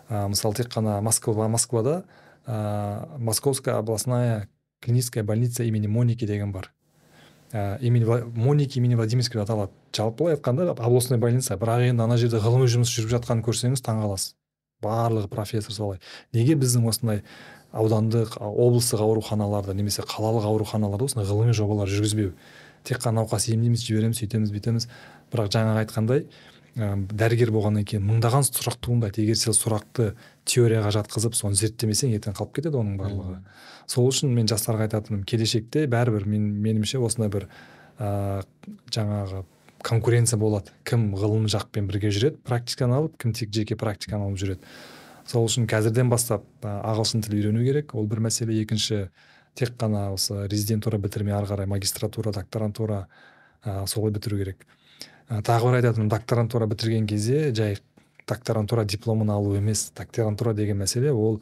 [0.10, 2.04] Ә, мысалы тек қана москва москвада
[2.46, 4.48] ә, московская областная
[4.88, 6.72] клиническая больница имени моники деген бар
[7.52, 12.18] ә, имени моники имени владимирский деп аталады жалпы былай айтқанда областной больница бірақ енді ана
[12.18, 14.34] жерде ғылыми жұмыс жүріп жатқанын көрсеңіз таңқаласыз
[14.82, 16.00] барлығы профессор солай
[16.34, 17.24] неге біздің осындай
[17.78, 22.34] аудандық облыстық ауруханаларда немесе қалалық ауруханаларда осындай ғылыми жобалар жүргізбеу?
[22.88, 24.88] Тек қана науқас емдейміз жібереміз сөйтеміз бүйтеміз.
[25.34, 26.24] Бірақ жаңағы айтқандай
[26.78, 29.26] ә, дәрігер болғаннан кейін мыңдаған сұрақ туындайды.
[29.26, 30.14] Егер сен сұрақты
[30.48, 33.38] теорияға жатқызып соны зерттемесең ертең қалып кетеді оның барлығы.
[33.92, 37.48] Сол үшін мен жастарға айтатыным келешекте бәрібір мен меніңше осындай бір
[38.00, 38.44] ә,
[38.94, 39.44] жаңағы
[39.88, 40.74] конкуренция болады.
[40.88, 44.72] Кім ғылым жақпен бірге жүреді практиканы алып кім тек жеке практиканы алып жүреді.
[45.28, 47.94] Сол үшін қазірден бастап ағылшын тілі үйрену керек.
[47.96, 48.56] Ол бір мәселе.
[48.62, 49.10] Екінші
[49.58, 53.08] тек қана осы резидентура бітірмей ары қарай магистратура докторантура
[53.64, 54.64] ә, солай бітіру керек.
[55.28, 57.80] Ә, тағы бір айтатыным докторантура бітірген кезде жай
[58.28, 61.42] докторантура дипломын алу емес докторантура деген мәселе ол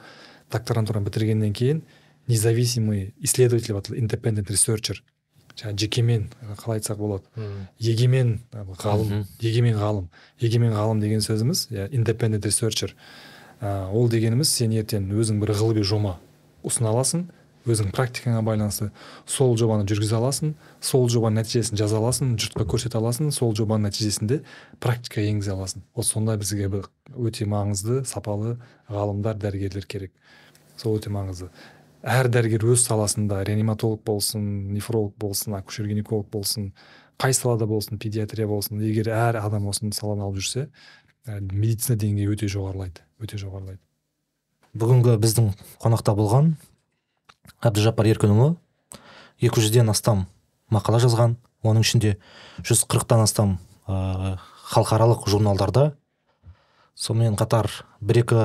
[0.52, 1.84] докторантураны бітіргеннен кейін
[2.28, 5.02] независимый исследователь деп аталады independent researcher
[5.56, 6.28] жаңағы жекемен
[6.60, 7.24] қалай айтсақ болады.
[7.80, 10.10] Егемен ғалым егемен ғалым
[10.40, 12.92] егемен ғалым деген сөзіміз иә independent researcher.
[13.62, 16.18] Ә, ол дегеніміз сен ертең өзің бір ғылыми жома
[16.66, 17.30] ұсына аласың
[17.66, 18.92] өзің практикаңа байланысты
[19.26, 20.54] сол жобаны жүргізе аласың
[20.86, 24.42] сол жобаның нәтижесін жаза аласың жұртқа көрсете аласың сол жобаның нәтижесінде
[24.84, 25.86] практикаға енгізе аласың.
[25.96, 28.58] Вот сондай бізге бір өте маңызды сапалы
[28.90, 30.14] ғалымдар дәрігерлер керек.
[30.78, 31.50] Сол өте маңызды.
[32.06, 34.46] Әр дәрігер өз саласында реаниматолог болсын
[34.76, 36.70] нефролог болсын акушер гинеколог болсын
[37.18, 40.68] қай салада болсын педиатрия болсын егер әр адам осы саланы алып жүрсе
[41.26, 43.82] ә, медицина деңгейі өте жоғарылайды өте жоғарылайды.
[44.76, 45.52] Бүгінгі біздің
[45.82, 46.54] қонақта болған
[47.66, 48.56] әбдіжаппар еркінұлы
[49.44, 50.26] екі жүзден астам
[50.74, 51.36] мақала жазған
[51.66, 52.16] оның ішінде
[52.66, 55.94] жүз қырықтан астам халықаралық журналдарда.
[56.96, 57.70] Сонымен қатар
[58.02, 58.42] бір екі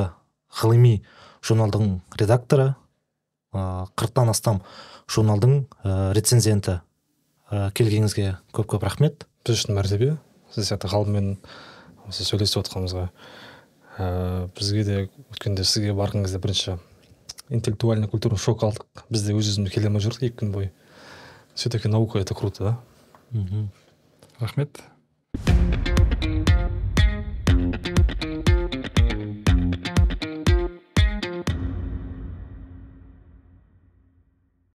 [0.61, 1.01] ғылыми
[1.47, 2.75] журналдың редакторы
[3.55, 4.61] қырықтан астам
[5.11, 5.65] журналдың
[6.17, 6.81] рецензенті.
[7.51, 9.27] Келгеніңізге көп көп рахмет.
[9.47, 10.17] Біз үшін мәртебе.
[10.55, 11.37] Сіз сияқты ғалыммен
[12.11, 13.09] осы сөйлесіп отқанымызға
[13.99, 14.97] ә, бізге де
[15.31, 16.77] өткенде сізге барған кезде бірінші
[17.51, 20.73] интеллектуальный культурный шок алдық біз де өз өзімізге келе алмай жүрдік екі күн бойы.
[21.55, 22.79] Все таки наука это круто да?
[24.39, 24.81] Рахмет.